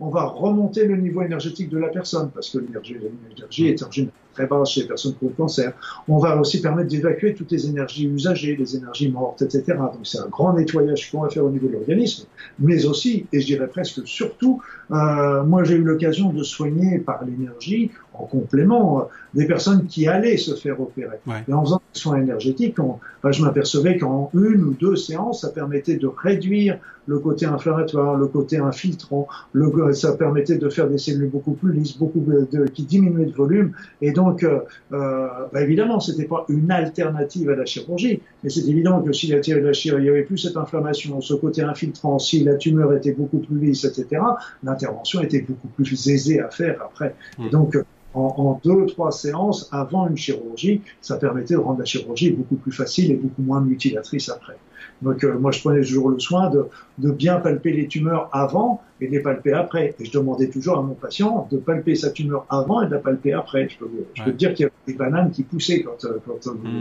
On 0.00 0.08
va 0.08 0.24
remonter 0.24 0.86
le 0.86 0.96
niveau 0.96 1.22
énergétique 1.22 1.68
de 1.68 1.78
la 1.78 1.88
personne, 1.88 2.30
parce 2.30 2.50
que 2.50 2.58
l'énergie 2.58 3.66
est 3.66 3.82
en 3.82 3.90
général 3.90 4.14
très 4.34 4.46
basse 4.46 4.70
chez 4.70 4.82
les 4.82 4.88
personnes 4.88 5.14
qui 5.14 5.24
ont 5.24 5.28
le 5.28 5.34
cancer. 5.34 5.72
On 6.08 6.18
va 6.18 6.38
aussi 6.38 6.60
permettre 6.60 6.88
d'évacuer 6.88 7.34
toutes 7.34 7.50
les 7.52 7.66
énergies 7.66 8.06
usagées, 8.06 8.56
les 8.56 8.76
énergies 8.76 9.10
mortes, 9.10 9.42
etc. 9.42 9.64
Donc 9.78 10.00
c'est 10.04 10.18
un 10.18 10.28
grand 10.28 10.52
nettoyage 10.52 11.10
qu'on 11.10 11.22
va 11.22 11.28
faire 11.28 11.44
au 11.44 11.50
niveau 11.50 11.68
de 11.68 11.72
l'organisme, 11.72 12.26
mais 12.58 12.84
aussi, 12.86 13.26
et 13.32 13.40
je 13.40 13.46
dirais 13.46 13.68
presque 13.68 14.06
surtout, 14.06 14.62
euh, 14.90 15.44
moi 15.44 15.64
j'ai 15.64 15.76
eu 15.76 15.82
l'occasion 15.82 16.32
de 16.32 16.42
soigner 16.42 16.98
par 16.98 17.24
l'énergie, 17.24 17.90
en 18.14 18.24
complément, 18.24 19.00
euh, 19.00 19.04
des 19.34 19.46
personnes 19.46 19.86
qui 19.86 20.08
allaient 20.08 20.36
se 20.36 20.54
faire 20.54 20.80
opérer. 20.80 21.18
Ouais. 21.26 21.44
Et 21.48 21.52
en 21.52 21.62
faisant 21.64 21.82
des 21.94 22.00
soins 22.00 22.20
énergétiques, 22.20 22.78
on, 22.78 22.98
ben, 23.22 23.32
je 23.32 23.42
m'apercevais 23.42 23.98
qu'en 23.98 24.30
une 24.34 24.62
ou 24.64 24.74
deux 24.74 24.96
séances, 24.96 25.42
ça 25.42 25.50
permettait 25.50 25.96
de 25.96 26.06
réduire 26.08 26.78
le 27.06 27.18
côté 27.18 27.46
inflammatoire, 27.46 28.16
le 28.16 28.26
côté 28.26 28.58
infiltrant, 28.58 29.26
le, 29.52 29.92
ça 29.92 30.12
permettait 30.12 30.58
de 30.58 30.68
faire 30.68 30.88
des 30.88 30.98
cellules 30.98 31.30
beaucoup 31.30 31.52
plus 31.52 31.72
lisses, 31.72 31.98
beaucoup 31.98 32.20
de, 32.20 32.66
qui 32.66 32.84
diminuaient 32.84 33.26
de 33.26 33.34
volume, 33.34 33.72
et 34.00 34.12
donc 34.12 34.19
donc, 34.20 34.42
euh, 34.42 34.60
euh, 34.92 35.28
bah 35.52 35.62
évidemment, 35.62 35.98
c'était 35.98 36.24
pas 36.24 36.44
une 36.48 36.70
alternative 36.70 37.48
à 37.50 37.56
la 37.56 37.64
chirurgie, 37.64 38.20
mais 38.42 38.50
c'est 38.50 38.66
évident 38.68 39.00
que 39.02 39.12
si 39.12 39.28
la, 39.28 39.36
la 39.36 39.72
chirurgie, 39.72 40.04
il 40.04 40.06
y 40.06 40.10
avait 40.10 40.22
plus 40.22 40.38
cette 40.38 40.56
inflammation, 40.56 41.20
ce 41.20 41.34
côté 41.34 41.62
infiltrant, 41.62 42.18
si 42.18 42.44
la 42.44 42.56
tumeur 42.56 42.92
était 42.92 43.12
beaucoup 43.12 43.38
plus 43.38 43.58
lisse, 43.58 43.84
etc., 43.84 44.22
l'intervention 44.62 45.22
était 45.22 45.40
beaucoup 45.40 45.68
plus 45.68 46.08
aisée 46.08 46.40
à 46.40 46.50
faire 46.50 46.82
après. 46.82 47.14
Et 47.38 47.44
hmm. 47.44 47.50
donc, 47.50 47.76
en, 48.14 48.34
en, 48.36 48.60
deux, 48.64 48.86
trois 48.86 49.12
séances 49.12 49.68
avant 49.72 50.08
une 50.08 50.16
chirurgie, 50.16 50.82
ça 51.00 51.16
permettait 51.16 51.54
de 51.54 51.60
rendre 51.60 51.78
la 51.78 51.84
chirurgie 51.84 52.30
beaucoup 52.30 52.56
plus 52.56 52.72
facile 52.72 53.12
et 53.12 53.14
beaucoup 53.14 53.42
moins 53.42 53.60
mutilatrice 53.60 54.28
après. 54.28 54.56
Donc 55.02 55.24
euh, 55.24 55.38
moi, 55.38 55.50
je 55.50 55.60
prenais 55.60 55.80
toujours 55.80 56.10
le 56.10 56.18
soin 56.18 56.50
de, 56.50 56.66
de, 56.98 57.10
bien 57.10 57.36
palper 57.36 57.72
les 57.72 57.86
tumeurs 57.86 58.28
avant 58.32 58.82
et 59.00 59.06
de 59.06 59.12
les 59.12 59.20
palper 59.20 59.52
après. 59.52 59.94
Et 59.98 60.04
je 60.04 60.12
demandais 60.12 60.48
toujours 60.48 60.78
à 60.78 60.82
mon 60.82 60.94
patient 60.94 61.48
de 61.50 61.56
palper 61.58 61.94
sa 61.94 62.10
tumeur 62.10 62.46
avant 62.48 62.82
et 62.82 62.86
de 62.86 62.92
la 62.92 62.98
palper 62.98 63.32
après. 63.32 63.68
Je 63.68 63.78
peux, 63.78 63.90
je 64.14 64.24
peux 64.24 64.32
dire 64.32 64.54
qu'il 64.54 64.64
y 64.64 64.66
avait 64.66 64.74
des 64.86 64.94
bananes 64.94 65.30
qui 65.30 65.42
poussaient 65.42 65.82
quand, 65.82 66.04
euh, 66.04 66.18
quand 66.26 66.46
mmh. 66.52 66.80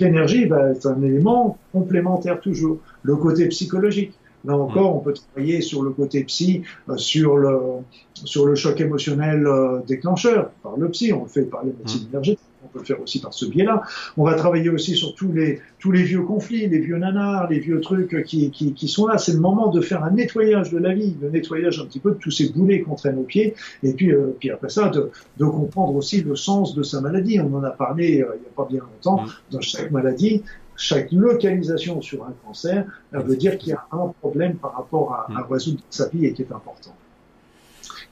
L'énergie, 0.00 0.46
bah, 0.46 0.74
c'est 0.74 0.88
un 0.88 1.02
élément 1.02 1.58
complémentaire 1.72 2.40
toujours. 2.40 2.78
Le 3.02 3.16
côté 3.16 3.48
psychologique. 3.48 4.14
Là 4.44 4.56
encore, 4.56 4.94
mm. 4.94 4.96
on 4.96 5.00
peut 5.00 5.14
travailler 5.14 5.60
sur 5.60 5.82
le 5.82 5.90
côté 5.90 6.24
psy, 6.24 6.62
euh, 6.88 6.96
sur 6.96 7.36
le 7.36 7.58
sur 8.14 8.46
le 8.46 8.54
choc 8.54 8.80
émotionnel 8.80 9.48
déclencheur 9.86 10.50
par 10.62 10.76
le 10.76 10.88
psy. 10.90 11.12
On 11.12 11.22
le 11.22 11.28
fait 11.28 11.42
par 11.42 11.64
les 11.64 11.72
médecines 11.72 12.04
mm. 12.04 12.10
énergétiques 12.10 12.52
on 12.64 12.68
peut 12.68 12.78
le 12.78 12.84
faire 12.84 13.00
aussi 13.00 13.20
par 13.20 13.34
ce 13.34 13.46
biais-là. 13.46 13.82
On 14.16 14.24
va 14.24 14.34
travailler 14.34 14.70
aussi 14.70 14.94
sur 14.94 15.14
tous 15.14 15.32
les, 15.32 15.60
tous 15.78 15.90
les 15.90 16.02
vieux 16.02 16.22
conflits, 16.22 16.68
les 16.68 16.78
vieux 16.78 16.96
nanars, 16.96 17.48
les 17.50 17.58
vieux 17.58 17.80
trucs 17.80 18.24
qui, 18.24 18.50
qui, 18.50 18.72
qui 18.74 18.88
sont 18.88 19.06
là. 19.06 19.18
C'est 19.18 19.32
le 19.32 19.40
moment 19.40 19.68
de 19.68 19.80
faire 19.80 20.04
un 20.04 20.10
nettoyage 20.10 20.70
de 20.70 20.78
la 20.78 20.94
vie, 20.94 21.16
le 21.20 21.30
nettoyage 21.30 21.80
un 21.80 21.86
petit 21.86 22.00
peu 22.00 22.10
de 22.12 22.16
tous 22.16 22.30
ces 22.30 22.50
boulets 22.50 22.82
qu'on 22.82 22.94
traîne 22.94 23.18
aux 23.18 23.24
pieds, 23.24 23.54
et 23.82 23.92
puis, 23.92 24.12
euh, 24.12 24.36
puis 24.38 24.50
après 24.50 24.68
ça, 24.68 24.88
de, 24.88 25.10
de, 25.38 25.44
comprendre 25.44 25.94
aussi 25.94 26.22
le 26.22 26.36
sens 26.36 26.74
de 26.74 26.82
sa 26.82 27.00
maladie. 27.00 27.40
On 27.40 27.54
en 27.54 27.64
a 27.64 27.70
parlé 27.70 28.22
euh, 28.22 28.36
il 28.36 28.40
n'y 28.40 28.46
a 28.46 28.56
pas 28.56 28.66
bien 28.70 28.80
longtemps. 28.80 29.22
Mmh. 29.22 29.28
Dans 29.50 29.60
chaque 29.60 29.90
maladie, 29.90 30.42
chaque 30.76 31.12
localisation 31.12 32.00
sur 32.00 32.24
un 32.24 32.34
cancer, 32.44 32.86
veut 33.12 33.36
dire 33.36 33.58
qu'il 33.58 33.70
y 33.70 33.72
a 33.72 33.86
un 33.92 34.12
problème 34.20 34.56
par 34.56 34.74
rapport 34.74 35.12
à, 35.12 35.26
à 35.36 35.42
mmh. 35.42 35.52
résoudre 35.52 35.80
sa 35.90 36.08
vie 36.08 36.26
et 36.26 36.32
qui 36.32 36.42
est 36.42 36.52
important. 36.52 36.94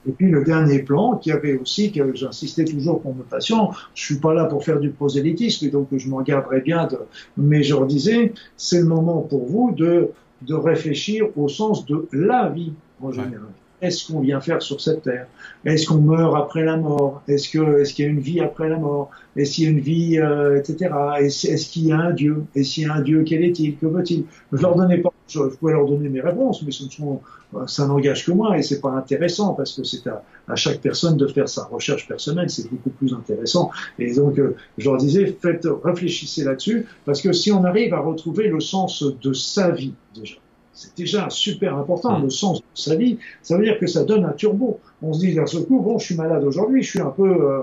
Et 0.07 0.13
puis 0.13 0.31
le 0.31 0.45
dernier 0.45 0.81
plan, 0.81 1.17
qui 1.17 1.31
avait 1.31 1.59
aussi, 1.59 1.93
que 1.93 2.15
j'insistais 2.15 2.65
toujours 2.65 3.03
pour 3.03 3.15
mes 3.15 3.23
patients, 3.23 3.73
je 3.95 4.05
suis 4.05 4.19
pas 4.19 4.33
là 4.33 4.47
pour 4.47 4.65
faire 4.65 4.81
du 4.81 4.91
prosélytisme, 4.91 5.67
et 5.67 5.69
donc 5.69 5.89
je 5.95 6.09
m'en 6.09 6.23
garderai 6.23 6.61
bien 6.61 6.87
de, 6.87 6.99
mais 7.37 7.63
je 7.63 7.75
leur 7.75 7.87
disais, 7.87 8.33
c'est 8.57 8.81
le 8.81 8.87
moment 8.87 9.21
pour 9.21 9.47
vous 9.47 9.73
de, 9.73 10.11
de 10.43 10.55
réfléchir 10.55 11.27
au 11.37 11.49
sens 11.49 11.85
de 11.87 12.09
la 12.13 12.49
vie 12.49 12.73
en 13.03 13.13
général. 13.13 13.53
Est-ce 13.83 14.13
qu'on 14.13 14.21
vient 14.21 14.41
faire 14.41 14.61
sur 14.61 14.81
cette 14.81 15.03
terre? 15.03 15.27
Est-ce 15.65 15.87
qu'on 15.87 16.01
meurt 16.01 16.35
après 16.37 16.65
la 16.65 16.77
mort? 16.77 17.23
Est-ce 17.29 17.49
que 17.49 17.81
est-ce 17.81 17.95
qu'il 17.95 18.05
y 18.05 18.09
a 18.09 18.11
une 18.11 18.21
vie 18.21 18.41
après 18.41 18.69
la 18.69 18.77
mort? 18.77 19.11
Est-ce 19.37 19.53
qu'il 19.53 19.65
y 19.65 19.67
a 19.69 19.71
une 19.71 19.81
vie, 19.81 20.19
euh, 20.19 20.59
etc. 20.59 20.91
Est-ce 21.19 21.71
qu'il 21.71 21.87
y 21.87 21.93
a 21.93 21.99
un 21.99 22.11
Dieu? 22.11 22.45
Est-ce 22.55 22.75
qu'il 22.75 22.83
y 22.83 22.87
a 22.87 22.95
un 22.95 23.01
Dieu 23.01 23.25
Quel 23.27 23.43
est-il? 23.43 23.77
Que 23.77 23.87
veut-il? 23.87 24.25
Je 24.53 24.61
leur 24.61 24.77
donnais 24.77 24.99
pas, 24.99 25.13
je, 25.29 25.41
pouvais 25.41 25.73
leur 25.73 25.87
donner 25.87 26.09
mes 26.09 26.21
réponses, 26.21 26.63
mais 26.63 26.73
ce 26.73 26.89
sont, 26.91 27.21
euh, 27.55 27.67
ça 27.67 27.87
n'engage 27.87 28.27
que 28.27 28.33
moi 28.33 28.59
et 28.59 28.63
c'est 28.63 28.81
pas 28.81 28.91
intéressant 28.91 29.55
parce 29.55 29.73
que 29.73 29.85
c'est 29.85 30.07
à, 30.07 30.23
à, 30.49 30.57
chaque 30.57 30.81
personne 30.81 31.17
de 31.17 31.27
faire 31.27 31.49
sa 31.49 31.65
recherche 31.65 32.07
personnelle. 32.07 32.51
C'est 32.51 32.71
beaucoup 32.71 32.91
plus 32.91 33.15
intéressant. 33.15 33.71
Et 33.99 34.15
donc, 34.15 34.39
euh, 34.39 34.57
je 34.77 34.91
leur 34.91 34.99
disais, 34.99 35.37
faites, 35.41 35.67
réfléchissez 35.85 36.45
là-dessus 36.45 36.87
parce 37.07 37.23
que 37.23 37.33
si 37.33 37.51
on 37.51 37.65
arrive 37.65 37.95
à 37.95 38.01
retrouver 38.01 38.49
le 38.49 38.61
sens 38.61 39.03
de 39.03 39.33
sa 39.33 39.71
vie 39.71 39.95
déjà 40.15 40.37
c'est 40.73 40.97
déjà 40.97 41.29
super 41.31 41.77
important, 41.77 42.19
mm. 42.19 42.23
le 42.25 42.31
sens 42.31 42.61
de 42.61 42.65
sa 42.75 42.97
vie. 42.97 43.19
Ça 43.43 43.57
veut 43.57 43.65
dire 43.65 43.79
que 43.79 43.87
ça 43.87 44.05
donne 44.05 44.25
un 44.25 44.33
turbo. 44.33 44.81
On 45.03 45.13
se 45.13 45.21
dit 45.21 45.35
d'un 45.35 45.47
seul 45.47 45.65
coup, 45.65 45.81
bon, 45.81 45.99
je 45.99 46.07
suis 46.07 46.17
malade 46.17 46.45
aujourd'hui, 46.45 46.83
je 46.83 46.91
suis 46.91 47.01
un 47.01 47.11
peu 47.11 47.29
euh, 47.29 47.61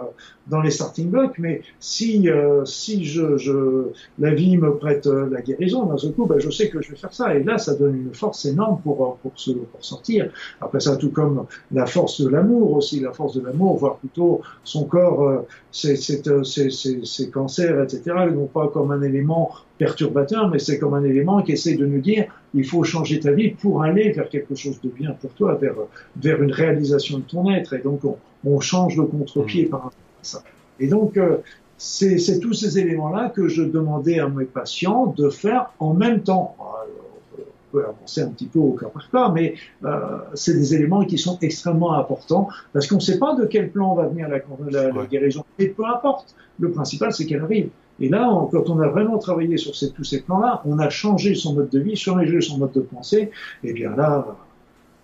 dans 0.48 0.62
les 0.62 0.72
starting 0.72 1.10
blocks, 1.10 1.38
mais 1.38 1.62
si 1.80 2.30
euh, 2.30 2.66
si 2.66 3.06
je, 3.06 3.38
je, 3.38 3.90
la 4.18 4.34
vie 4.34 4.58
me 4.58 4.76
prête 4.76 5.06
euh, 5.06 5.30
la 5.30 5.42
guérison, 5.42 5.86
d'un 5.86 5.98
seul 5.98 6.14
coup, 6.14 6.26
ben, 6.26 6.40
je 6.40 6.50
sais 6.50 6.70
que 6.70 6.82
je 6.82 6.92
vais 6.92 6.98
faire 6.98 7.14
ça. 7.14 7.36
Et 7.36 7.44
là, 7.44 7.58
ça 7.58 7.76
donne 7.76 7.96
une 7.96 8.14
force 8.14 8.46
énorme 8.46 8.80
pour 8.82 9.18
pour 9.22 9.32
se 9.36 9.52
pour 9.52 9.84
sortir. 9.86 10.32
Après 10.62 10.80
ça, 10.80 10.96
tout 10.96 11.12
comme 11.12 11.46
la 11.72 11.86
force 11.86 12.22
de 12.22 12.30
l'amour 12.30 12.74
aussi, 12.74 13.00
la 13.00 13.12
force 13.12 13.36
de 13.36 13.42
l'amour, 13.46 13.78
voire 13.78 13.98
plutôt 13.98 14.42
son 14.64 14.86
corps, 14.86 15.46
ses, 15.72 15.96
ses, 15.96 16.22
ses, 16.44 17.30
cancers, 17.30 17.84
etc. 17.84 18.16
Non 18.34 18.48
pas 18.48 18.68
comme 18.70 18.92
un 18.92 19.02
élément 19.02 19.52
perturbateur, 19.78 20.50
mais 20.50 20.60
c'est 20.60 20.80
comme 20.80 20.96
un 20.96 21.04
élément 21.04 21.44
qui 21.44 21.52
essaie 21.52 21.76
de 21.76 21.86
nous 21.86 22.00
dire 22.00 22.26
il 22.54 22.66
faut 22.66 22.84
changer 22.84 23.20
ta 23.20 23.32
vie 23.32 23.50
pour 23.50 23.84
aller 23.84 24.12
vers 24.12 24.30
quelque 24.30 24.56
chose 24.56 24.80
de 24.82 24.90
bien 24.90 25.12
pour 25.12 25.32
toi, 25.34 25.56
vers, 25.56 25.76
vers 26.16 26.42
une 26.42 26.52
réalisation 26.52 27.20
ton 27.28 27.52
être. 27.52 27.74
Et 27.74 27.80
donc, 27.80 28.04
on, 28.04 28.18
on 28.46 28.60
change 28.60 28.96
de 28.96 29.04
contre-pied 29.04 29.66
mm. 29.66 29.70
par 29.70 29.80
rapport 29.84 30.00
à 30.22 30.24
ça. 30.24 30.44
Et 30.80 30.88
donc, 30.88 31.18
euh, 31.18 31.38
c'est 31.78 32.40
tous 32.40 32.54
ces 32.54 32.80
éléments-là 32.80 33.30
que 33.30 33.48
je 33.48 33.62
demandais 33.62 34.20
à 34.20 34.28
mes 34.28 34.46
patients 34.46 35.14
de 35.16 35.30
faire 35.30 35.72
en 35.80 35.94
même 35.94 36.22
temps. 36.24 36.56
on 36.60 37.44
peut 37.72 37.86
avancer 37.86 38.22
un 38.22 38.30
petit 38.30 38.48
peu 38.48 38.60
au 38.60 38.72
cas 38.72 38.88
par 38.88 39.10
cas, 39.12 39.30
mais 39.30 39.56
euh, 39.86 40.18
c'est 40.34 40.54
des 40.54 40.74
éléments 40.74 41.06
qui 41.06 41.18
sont 41.18 41.38
extrêmement 41.42 41.94
importants 41.94 42.48
parce 42.74 42.88
qu'on 42.88 42.96
ne 42.96 43.02
sait 43.02 43.20
pas 43.20 43.36
de 43.36 43.46
quel 43.46 43.70
plan 43.70 43.94
va 43.94 44.08
venir 44.08 44.28
la, 44.28 44.40
la, 44.72 44.92
la 44.92 45.06
guérison. 45.06 45.44
Et 45.60 45.68
peu 45.68 45.86
importe, 45.86 46.34
le 46.60 46.72
principal 46.72 47.14
c'est 47.14 47.26
qu'elle 47.26 47.44
arrive. 47.44 47.70
Et 48.00 48.10
là, 48.10 48.30
quand 48.52 48.70
on 48.70 48.80
a 48.80 48.88
vraiment 48.88 49.18
travaillé 49.18 49.58
sur 49.58 49.76
ces, 49.76 49.92
tous 49.92 50.04
ces 50.04 50.22
plans-là, 50.22 50.62
on 50.66 50.78
a 50.80 50.90
changé 50.90 51.34
son 51.36 51.54
mode 51.54 51.70
de 51.70 51.80
vie, 51.80 51.96
changé 51.96 52.42
son 52.42 52.58
mode 52.60 52.72
de 52.74 52.82
pensée, 52.82 53.32
et 53.64 53.74
bien 53.74 53.96
là, 53.96 54.38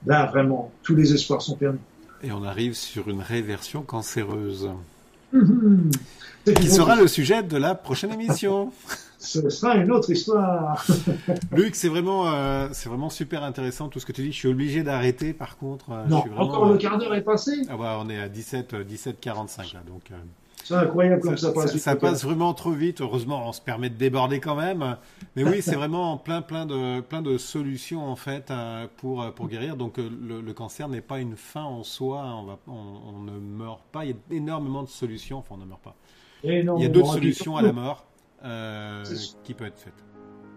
là 0.05 0.27
vraiment, 0.27 0.71
tous 0.83 0.95
les 0.95 1.13
espoirs 1.13 1.41
sont 1.41 1.55
permis. 1.55 1.79
Et 2.23 2.31
on 2.31 2.43
arrive 2.43 2.73
sur 2.73 3.09
une 3.09 3.21
réversion 3.21 3.81
cancéreuse. 3.83 4.69
qui 5.31 6.69
sera 6.69 6.95
le 6.95 7.07
sujet 7.07 7.43
de 7.43 7.57
la 7.57 7.75
prochaine 7.75 8.11
émission. 8.11 8.71
Ce 9.23 9.49
sera 9.49 9.75
une 9.75 9.89
autre 9.89 10.09
histoire. 10.09 10.85
Luc, 11.53 11.75
c'est 11.75 11.87
vraiment, 11.87 12.29
euh, 12.29 12.67
c'est 12.73 12.89
vraiment 12.89 13.09
super 13.09 13.43
intéressant 13.43 13.87
tout 13.87 14.01
ce 14.01 14.05
que 14.05 14.11
tu 14.11 14.21
dis. 14.21 14.33
Je 14.33 14.37
suis 14.37 14.49
obligé 14.49 14.83
d'arrêter, 14.83 15.31
par 15.31 15.57
contre. 15.57 15.91
Euh, 15.91 16.05
non, 16.07 16.25
encore 16.35 16.65
le 16.65 16.77
quart 16.77 16.97
d'heure 16.97 17.15
est 17.15 17.21
passé. 17.21 17.51
Ah 17.69 17.77
ouais, 17.77 17.87
on 17.99 18.09
est 18.09 18.19
à 18.19 18.27
17, 18.27 18.75
17 18.75 19.21
45 19.21 19.73
là, 19.73 19.79
donc. 19.87 20.11
Euh, 20.11 20.15
c'est 20.63 20.73
incroyable 20.73 21.21
comme 21.21 21.37
ça, 21.37 21.51
passe. 21.51 21.77
Ça, 21.77 21.95
passe 21.95 22.23
vraiment 22.23 22.53
trop 22.53 22.71
vite. 22.71 23.01
Heureusement, 23.01 23.47
on 23.47 23.53
se 23.53 23.61
permet 23.61 23.89
de 23.89 23.95
déborder 23.95 24.39
quand 24.39 24.55
même. 24.55 24.97
Mais 25.35 25.43
oui, 25.43 25.61
c'est 25.61 25.75
vraiment 25.75 26.17
plein, 26.17 26.41
plein 26.41 26.65
de, 26.65 27.01
plein 27.01 27.21
de 27.21 27.37
solutions 27.37 28.05
en 28.05 28.15
fait 28.15 28.51
euh, 28.51 28.87
pour 28.97 29.31
pour 29.33 29.47
guérir. 29.47 29.75
Donc 29.75 29.99
euh, 29.99 30.09
le, 30.21 30.53
cancer 30.53 30.87
n'est 30.87 31.01
pas 31.01 31.19
une 31.19 31.35
fin 31.35 31.63
en 31.63 31.83
soi. 31.83 32.23
On, 32.25 32.43
va, 32.43 32.59
on, 32.67 33.21
ne 33.21 33.37
meurt 33.39 33.81
pas. 33.91 34.05
Il 34.05 34.11
y 34.11 34.13
a 34.13 34.35
énormément 34.35 34.83
de 34.83 34.89
solutions. 34.89 35.39
Enfin, 35.39 35.55
on 35.55 35.57
ne 35.57 35.65
meurt 35.65 35.81
pas. 35.81 35.95
il 36.43 36.53
y 36.53 36.85
a 36.85 36.87
d'autres 36.89 37.13
solutions 37.13 37.57
à 37.57 37.61
la 37.61 37.73
mort 37.73 38.05
euh, 38.43 39.03
qui 39.43 39.53
peuvent 39.53 39.67
être 39.67 39.79
faites. 39.79 39.93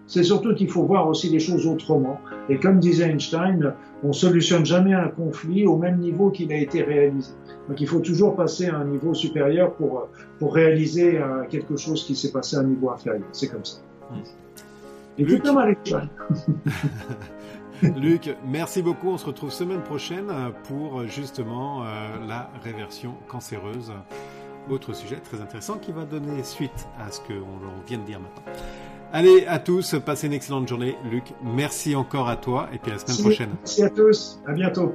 C'est 0.07 0.23
surtout 0.23 0.55
qu'il 0.55 0.71
faut 0.71 0.85
voir 0.85 1.09
aussi 1.09 1.29
les 1.29 1.40
choses 1.40 1.66
autrement. 1.66 2.21
Et 2.49 2.59
comme 2.59 2.79
disait 2.79 3.11
Einstein, 3.11 3.75
on 4.05 4.12
solutionne 4.12 4.64
jamais 4.64 4.95
un 4.95 5.09
conflit 5.09 5.66
au 5.66 5.77
même 5.77 5.99
niveau 5.99 6.31
qu'il 6.31 6.53
a 6.53 6.57
été 6.57 6.83
réalisé. 6.83 7.33
Donc 7.69 7.81
il 7.81 7.88
faut 7.88 8.01
toujours 8.01 8.37
passer 8.37 8.66
à 8.66 8.77
un 8.77 8.85
niveau 8.85 9.14
supérieur 9.14 9.75
pour, 9.75 10.09
pour 10.38 10.55
réaliser 10.55 11.19
euh, 11.19 11.45
quelque 11.49 11.77
chose 11.77 12.05
qui 12.05 12.14
s'est 12.14 12.31
passé 12.31 12.57
à 12.57 12.61
un 12.61 12.64
niveau 12.64 12.90
inférieur. 12.90 13.27
C'est 13.33 13.49
comme 13.49 13.64
ça. 13.64 13.79
Et 15.19 15.25
Luc... 15.25 15.42
tout 15.42 15.53
comme 15.53 15.77
Luc, 18.01 18.35
merci 18.47 18.83
beaucoup. 18.83 19.09
On 19.09 19.19
se 19.19 19.27
retrouve 19.27 19.51
semaine 19.51 19.83
prochaine 19.83 20.29
pour 20.69 21.07
justement 21.07 21.83
euh, 21.83 21.87
la 22.29 22.51
réversion 22.62 23.14
cancéreuse. 23.29 23.92
Autre 24.71 24.95
sujet 24.95 25.16
très 25.16 25.40
intéressant 25.40 25.79
qui 25.79 25.92
va 25.92 26.05
donner 26.05 26.42
suite 26.42 26.88
à 26.99 27.11
ce 27.11 27.21
qu'on 27.21 27.85
vient 27.87 27.99
de 27.99 28.05
dire 28.05 28.21
maintenant. 28.21 28.53
Allez 29.16 29.46
à 29.46 29.59
tous, 29.59 29.96
passez 30.05 30.26
une 30.26 30.35
excellente 30.35 30.68
journée. 30.68 30.94
Luc, 31.11 31.33
merci 31.42 31.96
encore 31.96 32.29
à 32.29 32.37
toi 32.37 32.68
et 32.70 32.76
puis 32.76 32.90
à 32.90 32.96
la 32.96 33.00
semaine 33.00 33.22
prochaine. 33.22 33.48
Merci 33.61 33.83
à 33.83 33.88
tous, 33.88 34.42
à 34.46 34.52
bientôt. 34.52 34.94